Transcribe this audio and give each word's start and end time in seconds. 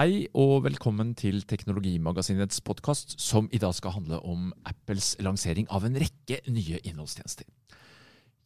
Hei 0.00 0.28
og 0.32 0.62
velkommen 0.64 1.14
til 1.18 1.42
Teknologimagasinets 1.44 2.62
podkast, 2.64 3.20
som 3.20 3.50
i 3.52 3.58
dag 3.60 3.74
skal 3.76 3.92
handle 3.98 4.20
om 4.24 4.52
Apples 4.64 5.16
lansering 5.20 5.66
av 5.68 5.84
en 5.84 5.98
rekke 6.00 6.38
nye 6.48 6.80
innholdstjenester. 6.88 7.44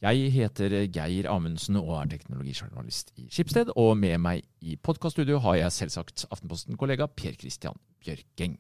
Jeg 0.03 0.33
heter 0.35 0.75
Geir 0.91 1.29
Amundsen 1.31 1.79
og 1.79 1.95
er 2.01 2.11
teknologijournalist 2.11 3.15
i 3.23 3.29
Skipsted, 3.31 3.71
og 3.77 3.95
med 3.97 4.19
meg 4.19 4.43
i 4.61 4.75
podkaststudio 4.77 5.39
har 5.47 5.61
jeg 5.61 5.73
selvsagt 5.79 6.27
Aftenposten-kollega 6.35 7.07
Per 7.07 7.39
Christian 7.39 7.79
Bjørking. 8.03 8.59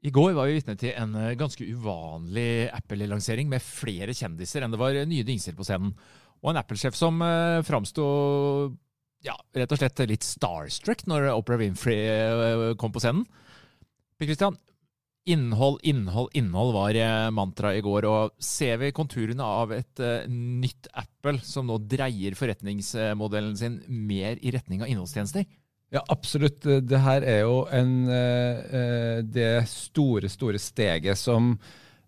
I 0.00 0.12
går 0.14 0.32
var 0.32 0.48
vi 0.48 0.56
vitne 0.56 0.76
til 0.80 0.94
en 0.96 1.12
eh, 1.18 1.36
ganske 1.38 1.64
uvanlig 1.74 2.70
Apple-lansering 2.72 3.50
med 3.50 3.64
flere 3.64 4.14
kjendiser 4.16 4.64
enn 4.64 4.72
det 4.72 4.80
var 4.80 4.96
nye 4.96 5.26
dingser 5.28 5.56
på 5.56 5.66
scenen. 5.66 5.92
Og 6.40 6.52
en 6.52 6.60
Apple-sjef 6.62 6.96
som 6.96 7.20
uh, 7.20 7.60
framsto 7.68 8.06
ja, 9.26 9.34
rett 9.52 9.74
og 9.74 9.76
slett 9.76 10.00
litt 10.08 10.24
starstruck 10.24 11.04
når 11.10 11.28
Oprah 11.34 11.60
Winfrey 11.60 12.06
eh, 12.08 12.64
kom 12.80 12.94
på 12.94 13.02
scenen. 13.04 13.26
Per 14.16 14.30
Christian, 14.30 14.56
innhold, 15.28 15.76
innhold, 15.84 16.32
innhold 16.32 16.72
var 16.72 16.96
mantraet 16.96 17.36
mantra 17.36 17.74
i 17.76 17.84
går. 17.84 18.08
Og 18.08 18.40
ser 18.40 18.80
vi 18.80 18.94
konturene 18.96 19.44
av 19.44 19.74
et 19.76 20.00
nytt 20.32 20.88
Apple 20.96 21.44
som 21.44 21.68
nå 21.68 21.76
dreier 21.92 22.36
forretningsmodellen 22.40 23.52
sin 23.60 23.82
mer 24.08 24.40
i 24.40 24.52
retning 24.56 24.80
av 24.80 24.88
innholdstjenester? 24.88 25.44
Ja, 25.90 26.02
absolutt. 26.06 26.62
Det 26.62 26.98
her 27.02 27.24
er 27.26 27.40
jo 27.42 27.64
en, 27.74 27.94
uh, 28.06 29.20
det 29.26 29.52
store, 29.70 30.30
store 30.30 30.60
steget 30.62 31.18
som 31.18 31.56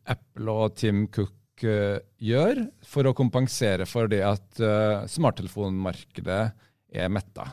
Apple 0.07 0.55
og 0.55 0.77
Tim 0.79 1.09
Cook 1.11 1.65
uh, 1.67 1.99
gjør 2.23 2.63
for 2.87 3.11
å 3.11 3.15
kompensere 3.19 3.87
for 3.91 4.11
det 4.11 4.23
at 4.27 4.63
smarttelefonmarkedet 5.11 6.45
er 6.93 7.11
metta. 7.11 7.51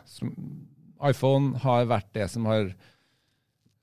iPhone 1.09 1.57
har 1.63 1.89
vært 1.89 2.13
det 2.13 2.29
som 2.29 2.45
har 2.49 2.73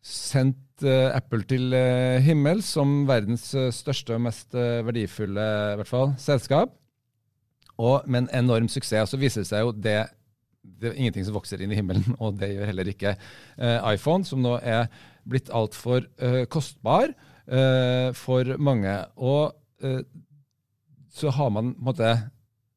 sendt 0.06 0.84
Apple 0.84 1.46
til 1.48 1.72
himmel 2.20 2.60
som 2.62 3.06
verdens 3.08 3.48
største 3.72 4.12
og 4.12 4.26
mest 4.26 4.52
verdifulle 4.52 5.86
fall, 5.88 6.12
selskap. 6.20 6.74
Og 7.80 8.04
med 8.04 8.26
en 8.26 8.44
enorm 8.44 8.68
suksess. 8.68 9.08
Og 9.08 9.14
så 9.14 9.20
viser 9.20 9.42
det 9.42 9.48
seg 9.48 9.64
jo 9.64 9.72
det 9.72 10.02
det 10.76 10.90
er 10.90 10.98
ingenting 10.98 11.26
som 11.26 11.36
vokser 11.36 11.62
inn 11.62 11.72
i 11.72 11.78
himmelen, 11.78 12.16
og 12.22 12.38
det 12.40 12.52
gjør 12.52 12.70
heller 12.72 12.90
ikke 12.92 13.16
iPhone, 13.92 14.26
som 14.28 14.42
nå 14.44 14.58
er 14.60 14.90
blitt 15.26 15.50
altfor 15.54 16.04
uh, 16.22 16.44
kostbar 16.50 17.14
for 18.18 18.48
mange. 18.58 18.90
Og 19.22 19.54
så 21.14 21.30
har 21.30 21.52
man 21.54 21.68
på 21.76 21.78
en 21.78 21.86
måte 21.86 22.08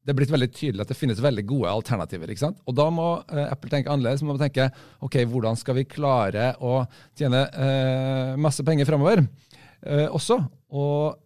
det 0.00 0.14
er 0.14 0.16
blitt 0.16 0.32
veldig 0.32 0.48
tydelig 0.50 0.82
at 0.82 0.90
det 0.90 0.96
finnes 0.96 1.20
veldig 1.20 1.42
gode 1.46 1.70
alternativer. 1.70 2.30
ikke 2.32 2.42
sant? 2.42 2.60
Og 2.64 2.74
da 2.76 2.88
må 2.90 3.08
uh, 3.20 3.42
Apple 3.46 3.70
tenke 3.72 3.92
annerledes. 3.92 4.24
Man 4.24 4.38
må 4.38 4.40
tenke 4.40 4.70
ok, 5.04 5.20
hvordan 5.28 5.58
skal 5.60 5.76
vi 5.76 5.88
klare 5.88 6.54
å 6.64 6.80
tjene 7.18 7.44
uh, 7.52 8.32
masse 8.40 8.64
penger 8.66 8.88
framover 8.88 9.22
uh, 9.22 10.08
også. 10.08 10.40
Og 10.72 11.20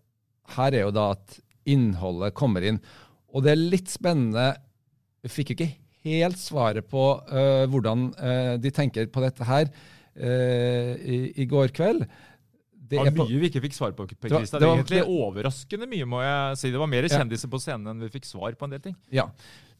her 0.56 0.74
er 0.74 0.84
jo 0.88 0.94
da 0.94 1.12
at 1.14 1.38
innholdet 1.70 2.34
kommer 2.36 2.66
inn. 2.66 2.82
Og 3.32 3.46
det 3.46 3.54
er 3.54 3.62
litt 3.62 3.88
spennende 3.90 4.52
Vi 5.24 5.30
fikk 5.32 5.54
jo 5.54 5.56
ikke 5.56 5.70
helt 6.04 6.38
svaret 6.40 6.86
på 6.90 7.02
hvordan 7.72 8.10
de 8.60 8.72
tenker 8.74 9.08
på 9.12 9.24
dette 9.24 9.48
her 9.48 9.70
i, 10.14 11.18
i 11.42 11.46
går 11.50 11.72
kveld. 11.74 12.04
Det 12.84 13.00
var 13.00 13.12
mye 13.16 13.40
vi 13.40 13.48
ikke 13.48 13.62
fikk 13.64 13.76
svar 13.76 13.92
på. 13.96 14.06
Per 14.12 14.30
Christian. 14.30 14.60
Det 14.60 14.68
var, 14.68 14.78
egentlig 14.78 15.02
overraskende 15.08 15.88
mye, 15.88 16.06
må 16.08 16.20
jeg 16.22 16.58
si. 16.60 16.72
Det 16.74 16.80
var 16.80 16.90
mer 16.90 17.08
kjendiser 17.10 17.50
på 17.52 17.60
scenen 17.62 17.92
enn 17.92 18.02
vi 18.04 18.10
fikk 18.12 18.28
svar 18.28 18.56
på 18.58 18.66
en 18.66 18.74
del 18.74 18.82
ting. 18.84 18.96
Ja. 19.14 19.28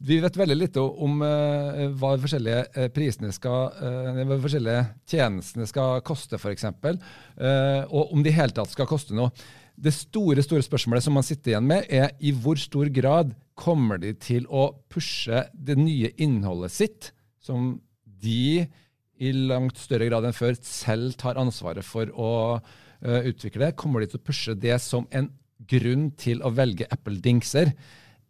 Vi 0.04 0.18
vet 0.22 0.36
veldig 0.36 0.56
lite 0.56 0.82
om 0.82 1.20
uh, 1.22 1.84
hva 2.00 2.14
forskjellige 2.20 2.64
uh, 2.74 2.88
prisene 2.94 3.30
skal, 3.34 3.76
uh, 3.78 4.22
hva 4.24 4.38
forskjellige 4.42 4.86
tjenestene 5.10 5.68
skal 5.70 6.00
koste, 6.06 6.40
f.eks. 6.40 6.66
Uh, 6.66 7.84
og 7.90 8.14
om 8.14 8.24
de 8.24 8.32
i 8.32 8.36
hele 8.36 8.56
tatt 8.56 8.72
skal 8.72 8.88
koste 8.90 9.16
noe. 9.16 9.32
Det 9.74 9.92
store 9.94 10.42
store 10.44 10.64
spørsmålet 10.64 11.04
som 11.04 11.16
man 11.18 11.26
sitter 11.26 11.54
igjen 11.54 11.68
med, 11.68 11.88
er 11.90 12.12
i 12.22 12.32
hvor 12.34 12.58
stor 12.60 12.90
grad 12.94 13.34
kommer 13.58 14.00
de 14.02 14.12
til 14.18 14.46
å 14.50 14.68
pushe 14.90 15.44
det 15.54 15.76
nye 15.78 16.10
innholdet 16.22 16.74
sitt, 16.74 17.10
som 17.42 17.76
de 18.04 18.66
i 19.22 19.30
langt 19.34 19.78
større 19.78 20.08
grad 20.10 20.26
enn 20.26 20.36
før 20.36 20.56
selv 20.66 21.14
tar 21.20 21.38
ansvaret 21.40 21.86
for 21.86 22.10
å 22.10 22.30
uh, 22.58 23.20
utvikle, 23.30 23.72
kommer 23.78 24.02
de 24.02 24.10
til 24.10 24.22
å 24.22 24.26
pushe 24.26 24.56
det 24.58 24.78
som 24.82 25.06
en 25.14 25.30
grunn 25.70 26.10
til 26.18 26.42
å 26.44 26.50
velge 26.54 26.88
Apple-dingser? 26.92 27.70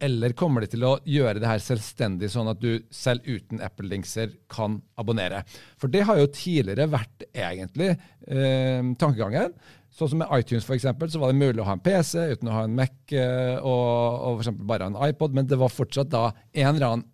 Eller 0.04 0.34
kommer 0.36 0.64
de 0.64 0.72
til 0.74 0.84
å 0.84 0.96
gjøre 1.08 1.40
det 1.40 1.48
her 1.48 1.62
selvstendig, 1.62 2.28
sånn 2.32 2.50
at 2.50 2.60
du 2.60 2.82
selv 2.92 3.24
uten 3.24 3.62
Apple-dingser 3.64 4.34
kan 4.52 4.80
abonnere? 5.00 5.44
For 5.80 5.92
det 5.92 6.04
har 6.08 6.18
jo 6.20 6.32
tidligere 6.34 6.90
vært 6.92 7.24
egentlig 7.30 7.94
eh, 7.94 8.82
tankegangen. 9.00 9.54
Sånn 9.94 10.10
som 10.10 10.20
med 10.24 10.30
iTunes 10.34 10.66
for 10.66 10.74
eksempel, 10.74 11.10
så 11.10 11.20
var 11.22 11.30
det 11.30 11.38
mulig 11.38 11.62
å 11.62 11.68
ha 11.68 11.76
en 11.76 11.82
PC 11.82 12.18
uten 12.34 12.50
å 12.50 12.56
ha 12.56 12.64
en 12.66 12.74
Mac 12.74 13.14
eh, 13.14 13.54
og, 13.60 14.22
og 14.26 14.40
for 14.42 14.64
bare 14.66 14.88
en 14.90 14.98
iPod, 15.06 15.36
men 15.36 15.46
det 15.46 15.58
var 15.60 15.70
fortsatt 15.70 16.10
da 16.10 16.24
en 16.50 16.70
eller 16.72 16.86
annen 16.88 17.04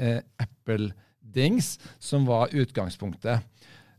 eh, 0.00 0.22
Apple-dings 0.40 1.74
som 2.00 2.24
var 2.28 2.54
utgangspunktet. 2.56 3.44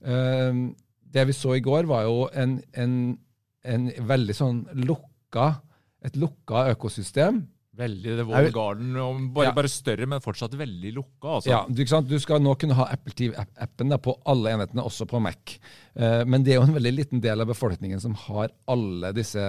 Um, 0.01 0.71
det 1.13 1.27
vi 1.29 1.35
så 1.37 1.53
i 1.53 1.61
går, 1.61 1.85
var 1.85 2.07
jo 2.07 2.25
en, 2.33 2.57
en, 2.73 2.95
en 3.61 3.89
veldig 4.09 4.37
sånn 4.37 4.63
lukka 4.87 5.51
Et 6.01 6.15
lukka 6.17 6.63
økosystem. 6.71 7.43
Veldig 7.81 8.17
det 8.19 8.25
Wall 8.29 8.51
Garden, 8.53 8.91
bare, 9.33 9.49
ja. 9.49 9.55
bare, 9.57 9.71
større, 9.71 10.07
men 10.09 10.21
fortsatt 10.23 10.53
veldig 10.59 10.93
lukka. 10.95 11.37
Altså. 11.39 11.49
Ja, 11.49 11.61
du, 11.67 11.81
du, 12.09 12.17
skal 12.21 12.43
nå 12.43 12.53
kunne 12.61 12.77
ha 12.77 12.85
Apple 12.93 13.15
TV-appen 13.17 13.97
på 14.05 14.15
alle 14.29 14.53
enhetene, 14.53 14.85
også 14.85 15.07
på 15.09 15.21
Mac. 15.23 15.57
Uh, 15.97 16.21
men 16.29 16.45
det 16.45 16.53
er 16.55 16.61
jo 16.61 16.67
en 16.67 16.77
veldig 16.77 16.93
liten 16.93 17.23
del 17.23 17.41
av 17.41 17.49
befolkningen 17.49 18.03
som 18.03 18.15
har 18.27 18.53
alle 18.71 19.11
disse 19.17 19.43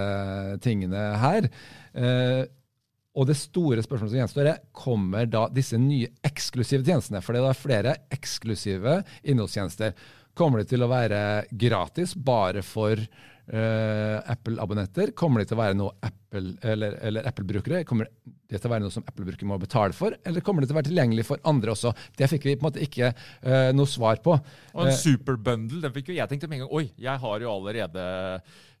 tingene 0.65 1.05
her. 1.21 1.49
Uh, 1.93 2.43
og 3.13 3.27
det 3.29 3.37
store 3.37 3.83
spørsmålet 3.85 4.15
som 4.15 4.21
gjenstår, 4.23 4.49
er 4.49 4.63
kommer 4.73 5.27
da 5.29 5.45
disse 5.53 5.77
nye 5.77 6.09
eksklusive 6.25 6.81
tjenestene? 6.87 7.21
For 7.21 7.37
det 7.37 7.43
er 7.45 7.59
flere 7.59 7.95
eksklusive 8.13 9.01
innholdstjenester. 9.21 9.93
Kommer 10.33 10.63
de 10.63 10.71
til 10.71 10.81
å 10.81 10.89
være 10.89 11.19
gratis 11.51 12.15
bare 12.17 12.63
for 12.65 12.97
uh, 12.97 14.17
Apple-abonnenter? 14.33 15.13
Kommer 15.17 15.43
de 15.43 15.51
til 15.51 15.59
å 15.59 15.61
være 15.61 15.77
noe 15.77 15.93
Apple, 16.01 16.22
eller, 16.33 16.97
eller 17.05 17.29
Apple-brukere? 17.29 17.83
Kommer 17.87 18.09
det 18.25 18.59
til 18.59 18.69
å 18.69 18.73
være 18.73 18.85
noe 18.85 18.93
som 18.93 19.05
Apple-brukere 19.07 19.49
må 19.49 19.59
betale 19.61 19.95
for? 19.97 20.15
Eller 20.25 20.45
kommer 20.45 20.63
det 20.63 20.71
til 20.71 20.77
å 20.77 20.79
være 20.81 20.89
tilgjengelig 20.89 21.27
for 21.29 21.41
andre 21.49 21.73
også? 21.75 21.93
Det 22.17 22.29
fikk 22.31 22.49
vi 22.49 22.57
på 22.57 22.63
en 22.65 22.69
måte 22.71 22.83
ikke 22.83 23.13
uh, 23.13 23.71
noe 23.75 23.89
svar 23.89 24.21
på. 24.25 24.35
Og 24.73 24.83
en 24.85 24.93
uh, 24.93 24.99
superbundle, 24.99 25.81
den 25.85 25.95
fikk 25.95 26.11
jo 26.11 26.19
jeg 26.19 26.31
tenkt 26.31 26.47
med 26.47 26.59
en 26.59 26.65
gang. 26.65 26.75
Oi, 26.81 26.85
jeg 27.01 27.23
har 27.25 27.45
jo 27.45 27.53
allerede 27.53 28.07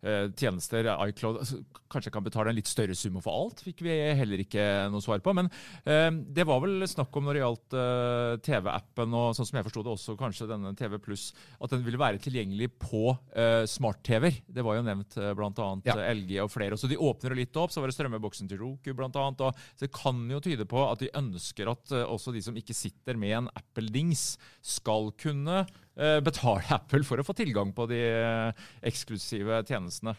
eh, 0.03 0.27
tjenester, 0.37 0.87
iCloud 1.07 1.39
altså, 1.41 1.61
Kanskje 1.93 2.09
jeg 2.09 2.15
kan 2.15 2.25
betale 2.25 2.49
en 2.49 2.57
litt 2.57 2.69
større 2.69 2.95
sum 2.97 3.19
for 3.21 3.37
alt, 3.37 3.59
fikk 3.61 3.83
vi 3.85 3.93
heller 4.17 4.41
ikke 4.41 4.63
noe 4.89 5.03
svar 5.03 5.21
på. 5.21 5.29
Men 5.37 5.49
eh, 5.85 6.09
det 6.33 6.45
var 6.49 6.63
vel 6.63 6.81
snakk 6.89 7.13
om 7.19 7.27
når 7.27 7.37
det 7.37 7.43
gjaldt 7.43 7.75
eh, 7.77 8.31
TV-appen, 8.47 9.13
og 9.19 9.37
sånn 9.37 9.49
som 9.49 9.59
jeg 9.59 9.67
forsto 9.67 9.83
det 9.85 9.91
også 9.93 10.15
kanskje 10.17 10.49
denne 10.49 10.73
TV 10.79 10.97
Pluss, 11.03 11.27
at 11.61 11.75
den 11.75 11.83
ville 11.85 12.01
være 12.01 12.21
tilgjengelig 12.23 12.71
på 12.81 13.13
eh, 13.37 13.61
smart-TV-er. 13.69 14.41
Det 14.57 14.65
var 14.65 14.79
jo 14.79 14.87
nevnt 14.87 15.19
eh, 15.21 15.35
bl.a. 15.37 15.69
Ja. 15.85 15.99
LG 16.17 16.41
og 16.47 16.49
flere. 16.55 16.81
Så 16.81 16.89
de 16.89 16.97
åpner 16.97 17.35
det 17.35 17.42
litt 17.43 17.59
opp. 17.59 17.73
Så 17.73 17.83
var 17.83 17.91
det 17.91 17.97
strømmeboksen 17.97 18.49
til 18.49 18.61
Roku 18.63 18.93
bl.a. 18.95 19.27
Så 19.37 19.85
det 19.85 19.91
kan 19.95 20.19
jo 20.31 20.41
tyde 20.43 20.67
på 20.69 20.81
at 20.87 21.03
de 21.03 21.11
ønsker 21.19 21.71
at 21.71 21.95
eh, 21.95 22.05
også 22.07 22.33
de 22.35 22.43
som 22.43 22.57
ikke 22.57 22.75
sitter 22.77 23.19
med 23.19 23.37
en 23.37 23.49
Apple-dings, 23.57 24.33
skal 24.63 25.11
kunne 25.19 25.63
eh, 25.63 26.19
betale 26.23 26.65
Apple 26.77 27.03
for 27.07 27.21
å 27.21 27.25
få 27.27 27.35
tilgang 27.37 27.73
på 27.75 27.87
de 27.91 28.03
eh, 28.03 28.67
eksklusive 28.89 29.63
tjenestene. 29.69 30.15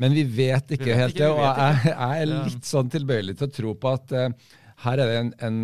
Men 0.00 0.16
vi 0.16 0.24
vet 0.24 0.72
ikke 0.72 0.88
Vi 0.88 0.94
vet 0.94 1.02
helt 1.02 1.18
det, 1.18 1.28
og 1.28 1.42
jeg, 1.44 1.92
er 1.92 2.30
litt 2.30 2.64
sånn 2.64 2.88
tilbøyelig 2.92 3.36
til 3.36 3.50
å 3.50 3.52
tro 3.52 3.74
på 3.76 3.90
at 3.92 4.14
uh, 4.16 4.54
her 4.86 5.02
er 5.02 5.10
det 5.10 5.16
en, 5.18 5.32
en 5.44 5.58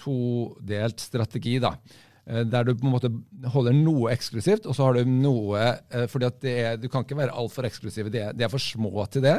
todelt 0.00 1.04
strategi, 1.04 1.58
da. 1.60 1.74
Der 2.24 2.64
du 2.64 2.70
på 2.72 2.86
en 2.88 2.94
måte 2.94 3.10
holder 3.52 3.76
noe 3.76 4.08
eksklusivt, 4.14 4.64
og 4.64 4.72
så 4.72 4.86
har 4.86 4.96
du 4.96 5.10
noe 5.12 5.66
fordi 6.08 6.28
at 6.30 6.46
er, 6.48 6.78
Du 6.80 6.86
kan 6.88 7.04
ikke 7.04 7.18
være 7.18 7.36
altfor 7.36 7.68
eksklusiv. 7.68 8.08
de 8.08 8.22
er, 8.22 8.32
de 8.32 8.46
er 8.46 8.52
for 8.52 8.64
små 8.64 9.04
til 9.12 9.26
det. 9.26 9.34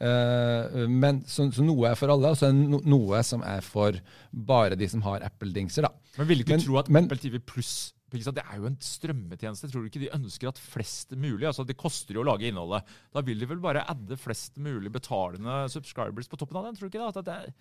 Eh, 0.00 0.86
men 0.90 1.20
så, 1.30 1.46
så 1.54 1.64
noe 1.64 1.90
er 1.92 1.98
for 1.98 2.10
alle, 2.14 2.32
og 2.34 2.38
så 2.38 2.48
er 2.48 2.54
det 2.56 2.68
no, 2.72 2.80
noe 2.84 3.20
som 3.26 3.42
er 3.46 3.60
for 3.64 3.98
bare 4.32 4.76
de 4.78 4.88
som 4.90 5.02
har 5.06 5.22
Apple-dingser. 5.26 5.86
Men 6.18 6.26
vil 6.30 6.40
du 6.40 6.44
ikke 6.46 6.56
Men- 6.58 6.64
tro 6.66 6.78
at 6.80 6.88
men- 6.90 7.04
Apple 7.10 7.18
TV 7.22 7.38
Pluss 7.44 7.92
Det 8.14 8.22
er 8.38 8.58
jo 8.60 8.66
en 8.68 8.76
strømmetjeneste. 8.78 9.66
Tror 9.72 9.82
du 9.82 9.88
ikke 9.90 10.04
de 10.04 10.10
ønsker 10.14 10.46
at 10.48 10.58
flest 10.58 11.10
mulig 11.18 11.48
altså 11.48 11.64
Det 11.66 11.74
koster 11.76 12.14
jo 12.14 12.22
å 12.22 12.26
lage 12.28 12.46
innholdet. 12.46 12.84
Da 13.12 13.20
vil 13.26 13.40
de 13.40 13.46
vel 13.50 13.58
bare 13.58 13.82
adde 13.90 14.14
flest 14.16 14.54
mulig 14.56 14.92
betalende 14.94 15.64
subscribers 15.68 16.28
på 16.30 16.38
toppen 16.38 16.56
av 16.60 16.64
den? 16.68 16.76
tror 16.76 16.88
du 16.88 16.92
ikke 16.96 17.02
da? 17.02 17.08
At, 17.10 17.24
det 17.26 17.54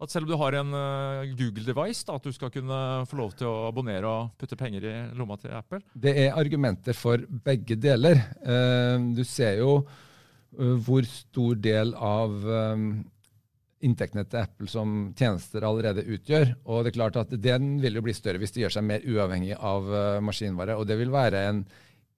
at 0.00 0.08
selv 0.14 0.24
om 0.24 0.30
du 0.30 0.36
har 0.38 0.54
en 0.60 0.70
eh, 0.72 1.34
Google-device, 1.34 2.06
at 2.08 2.22
du 2.22 2.30
skal 2.32 2.50
kunne 2.54 3.04
få 3.10 3.18
lov 3.18 3.34
til 3.36 3.48
å 3.50 3.66
abonnere 3.68 4.06
og 4.06 4.30
putte 4.38 4.56
penger 4.56 4.86
i 4.86 4.94
lomma 5.18 5.36
til 5.42 5.50
Apple? 5.58 5.82
Det 5.98 6.14
er 6.16 6.38
argumenter 6.38 6.94
for 6.94 7.18
begge 7.18 7.74
deler. 7.76 8.22
Eh, 8.46 8.96
Du 9.12 9.24
ser 9.24 9.58
jo 9.58 9.84
hvor 10.58 11.06
stor 11.06 11.58
del 11.62 11.92
av 11.94 12.32
eh, 12.50 12.84
inntektene 13.86 14.26
til 14.28 14.42
Apple 14.42 14.68
som 14.70 14.96
tjenester 15.16 15.64
allerede 15.66 16.04
utgjør. 16.04 16.54
Og 16.66 16.84
det 16.84 16.92
er 16.92 16.98
klart 16.98 17.20
at 17.20 17.36
den 17.40 17.76
vil 17.82 17.96
jo 17.96 18.04
bli 18.04 18.14
større 18.16 18.40
hvis 18.42 18.52
det 18.54 18.64
gjør 18.64 18.76
seg 18.78 18.88
mer 18.88 19.06
uavhengig 19.06 19.54
av 19.56 19.88
eh, 19.94 20.18
maskinvare. 20.24 20.76
Og 20.76 20.88
det 20.88 20.98
vil 21.00 21.14
være 21.14 21.44
en 21.48 21.62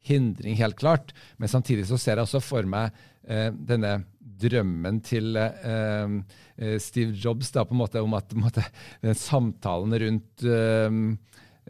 hindring, 0.02 0.56
helt 0.58 0.78
klart. 0.80 1.12
Men 1.38 1.50
samtidig 1.52 1.86
så 1.90 2.00
ser 2.00 2.18
jeg 2.18 2.26
også 2.26 2.42
for 2.42 2.66
meg 2.68 2.90
eh, 3.22 3.50
denne 3.54 4.00
drømmen 4.42 4.98
til 5.06 5.36
eh, 5.38 6.16
eh, 6.56 6.78
Steve 6.82 7.14
Jobs 7.14 7.52
da, 7.54 7.66
på 7.66 7.76
en 7.76 7.82
måte 7.84 8.02
om 8.02 8.16
at 8.18 8.34
måte, 8.34 8.64
den 9.04 9.18
samtalen 9.18 9.94
rundt 10.02 10.46
eh, 10.46 10.98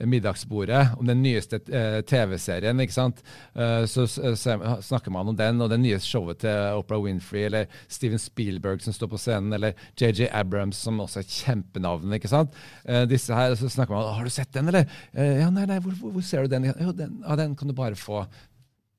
middagsbordet 0.00 0.94
om 0.98 1.06
den 1.06 1.20
nyeste 1.22 1.60
eh, 1.68 1.98
TV-serien. 2.08 2.80
ikke 2.80 2.94
sant? 2.94 3.22
Eh, 3.54 3.84
så, 3.90 4.06
så 4.08 4.34
snakker 4.82 5.12
man 5.12 5.28
om 5.28 5.36
den, 5.36 5.60
og 5.60 5.70
det 5.72 5.80
nye 5.82 6.00
showet 6.02 6.40
til 6.44 6.78
Oprah 6.80 7.02
Winfrey, 7.04 7.46
eller 7.48 7.68
Steven 7.92 8.20
Spielberg 8.20 8.84
som 8.84 8.96
står 8.96 9.12
på 9.12 9.20
scenen, 9.20 9.52
eller 9.52 9.76
JJ 10.00 10.30
Abrams, 10.32 10.80
som 10.80 11.00
også 11.02 11.20
er 11.20 11.26
et 11.26 11.36
kjempenavn. 11.42 12.16
ikke 12.16 12.32
sant? 12.32 12.56
Eh, 12.84 13.04
disse 13.10 13.34
her, 13.36 13.54
Så 13.56 13.68
snakker 13.68 13.94
man 13.94 14.08
om 14.08 14.16
har 14.16 14.24
du 14.24 14.32
sett 14.32 14.52
den, 14.52 14.72
eller? 14.72 14.88
Eh, 15.12 15.42
ja, 15.42 15.50
nei, 15.50 15.66
nei, 15.68 15.78
hvor, 15.84 15.92
hvor, 16.00 16.16
hvor 16.16 16.24
ser 16.26 16.46
du 16.46 16.54
den? 16.56 16.72
Jo, 16.72 16.92
den, 16.96 17.20
ja, 17.26 17.36
den 17.36 17.56
kan 17.56 17.68
du 17.68 17.76
bare 17.76 17.98
få 17.98 18.24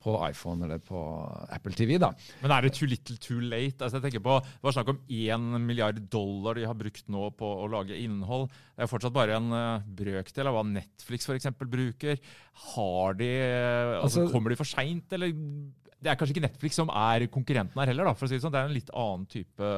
på 0.03 0.15
iPhone 0.27 0.65
eller 0.67 0.81
på 0.83 0.99
Apple 1.53 1.73
TV. 1.77 1.97
da. 2.01 2.11
Men 2.43 2.51
er 2.51 2.65
det 2.65 2.73
too 2.75 2.89
little 2.89 3.17
too 3.23 3.39
late? 3.39 3.79
Altså 3.79 3.99
jeg 3.99 4.07
tenker 4.07 4.23
på, 4.25 4.39
Det 4.43 4.67
var 4.67 4.75
snakk 4.75 4.91
om 4.93 4.99
1 5.07 5.61
milliard 5.63 6.01
dollar 6.11 6.59
de 6.59 6.67
har 6.67 6.77
brukt 6.77 7.07
nå 7.07 7.29
på 7.39 7.51
å 7.63 7.69
lage 7.71 7.97
innhold. 7.99 8.49
Det 8.75 8.85
er 8.85 8.91
fortsatt 8.91 9.15
bare 9.15 9.37
en 9.39 9.51
uh, 9.53 9.85
brøkdel 9.85 10.49
av 10.49 10.57
hva 10.57 10.65
Netflix 10.67 11.29
eksempel 11.33 11.69
bruker. 11.71 12.19
Har 12.73 13.15
de, 13.17 13.29
eh, 13.29 14.01
altså, 14.01 14.23
Altså- 14.23 14.31
Kommer 14.33 14.49
de 14.49 14.59
for 14.59 14.69
seint, 14.69 15.11
eller 15.13 15.31
Det 16.03 16.11
er 16.11 16.15
kanskje 16.19 16.35
ikke 16.35 16.49
Netflix 16.49 16.75
som 16.75 16.89
er 16.89 17.27
konkurrenten 17.31 17.79
her 17.79 17.87
heller, 17.87 18.03
da, 18.03 18.13
for 18.13 18.25
å 18.25 18.29
si 18.29 18.35
det 18.35 18.43
sånn. 18.43 18.51
Det 18.51 18.59
er 18.59 18.67
en 18.67 18.75
litt 18.75 18.89
annen 18.91 19.25
type 19.25 19.69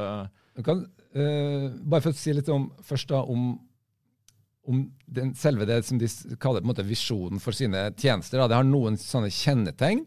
kan, 0.63 0.85
uh, 1.15 1.69
bare 1.83 2.01
for 2.01 2.13
å 2.13 2.17
si 2.17 2.33
litt 2.33 2.49
om, 2.49 2.69
først 2.81 3.11
da, 3.11 3.21
om, 3.27 3.59
om 4.69 4.85
den, 5.05 5.33
selve 5.37 5.67
det 5.69 5.81
som 5.87 5.99
de 6.01 6.09
kaller 6.41 6.63
på 6.63 6.67
en 6.67 6.71
måte 6.73 6.87
visjonen 6.87 7.41
for 7.43 7.55
sine 7.55 7.87
tjenester. 7.93 8.41
Da. 8.41 8.49
Det 8.51 8.59
har 8.59 8.67
noen 8.67 8.99
sånne 8.99 9.31
kjennetegn. 9.33 10.05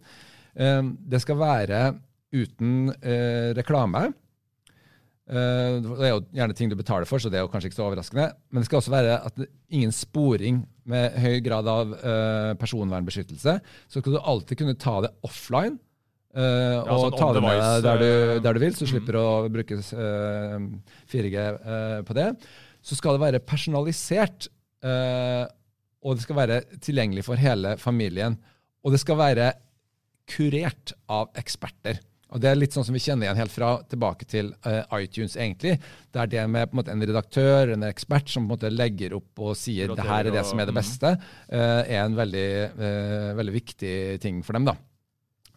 Eh, 0.58 0.80
det 1.14 1.22
skal 1.24 1.40
være 1.40 1.82
uten 2.34 2.92
eh, 2.98 3.54
reklame. 3.56 4.08
Eh, 5.28 5.74
det 5.84 6.06
er 6.06 6.14
jo 6.14 6.22
gjerne 6.38 6.56
ting 6.56 6.70
du 6.72 6.76
betaler 6.78 7.08
for, 7.08 7.20
så 7.20 7.30
det 7.32 7.40
er 7.40 7.44
jo 7.44 7.50
kanskje 7.52 7.70
ikke 7.70 7.80
så 7.80 7.88
overraskende. 7.88 8.30
Men 8.50 8.62
det 8.62 8.68
skal 8.70 8.80
også 8.80 8.94
være 8.94 9.18
at 9.28 9.40
det, 9.40 9.50
ingen 9.76 9.92
sporing 9.92 10.62
med 10.88 11.18
høy 11.20 11.42
grad 11.44 11.68
av 11.68 11.92
eh, 11.98 12.54
personvernbeskyttelse. 12.60 13.58
Så 13.88 14.02
skal 14.02 14.16
du 14.16 14.22
alltid 14.22 14.62
kunne 14.62 14.78
ta 14.80 14.98
det 15.04 15.12
offline. 15.26 15.78
Ja, 16.38 16.82
og 16.92 17.08
sånn 17.08 17.14
ta 17.16 17.28
det 17.34 17.40
med 17.42 17.56
deg 17.56 17.82
der 17.82 18.02
du, 18.02 18.10
der 18.44 18.54
du 18.54 18.60
vil, 18.62 18.74
så 18.76 18.84
mm. 18.84 18.88
slipper 18.90 19.16
du 19.16 19.18
å 19.18 19.48
bruke 19.50 19.78
eh, 19.80 20.66
4G 21.10 21.36
eh, 21.40 21.94
på 22.06 22.14
det. 22.14 22.26
Så 22.88 22.96
skal 22.96 23.16
det 23.18 23.24
være 23.26 23.44
personalisert, 23.44 24.48
eh, 24.80 25.44
og 26.00 26.16
det 26.16 26.24
skal 26.24 26.38
være 26.38 26.60
tilgjengelig 26.80 27.26
for 27.26 27.40
hele 27.40 27.76
familien. 27.80 28.38
Og 28.86 28.94
det 28.94 29.02
skal 29.02 29.18
være 29.20 29.50
kurert 30.28 30.94
av 31.12 31.32
eksperter. 31.36 32.00
Og 32.28 32.42
Det 32.42 32.50
er 32.50 32.58
litt 32.58 32.74
sånn 32.76 32.84
som 32.84 32.96
vi 32.96 33.00
kjenner 33.00 33.24
igjen 33.24 33.40
helt 33.40 33.54
fra 33.54 33.70
tilbake 33.88 34.26
til 34.28 34.50
uh, 34.66 34.82
iTunes, 35.00 35.36
egentlig. 35.40 35.78
Det 36.12 36.20
er 36.20 36.32
det 36.34 36.44
med 36.52 36.68
på 36.68 36.74
en, 36.74 36.80
måte, 36.82 36.92
en 36.92 37.06
redaktør, 37.08 37.72
en 37.72 37.86
ekspert, 37.88 38.28
som 38.28 38.44
på 38.44 38.52
en 38.52 38.52
måte 38.52 38.72
legger 38.72 39.16
opp 39.16 39.44
og 39.46 39.56
sier 39.56 39.94
det 39.96 40.04
her 40.04 40.28
er 40.28 40.36
det 40.36 40.44
som 40.44 40.60
er 40.60 40.68
det 40.68 40.76
beste, 40.76 41.14
uh, 41.48 41.80
er 41.80 42.02
en 42.02 42.18
veldig, 42.18 42.50
uh, 42.76 43.30
veldig 43.38 43.54
viktig 43.56 43.94
ting 44.20 44.42
for 44.44 44.58
dem. 44.58 44.68
da. 44.68 44.76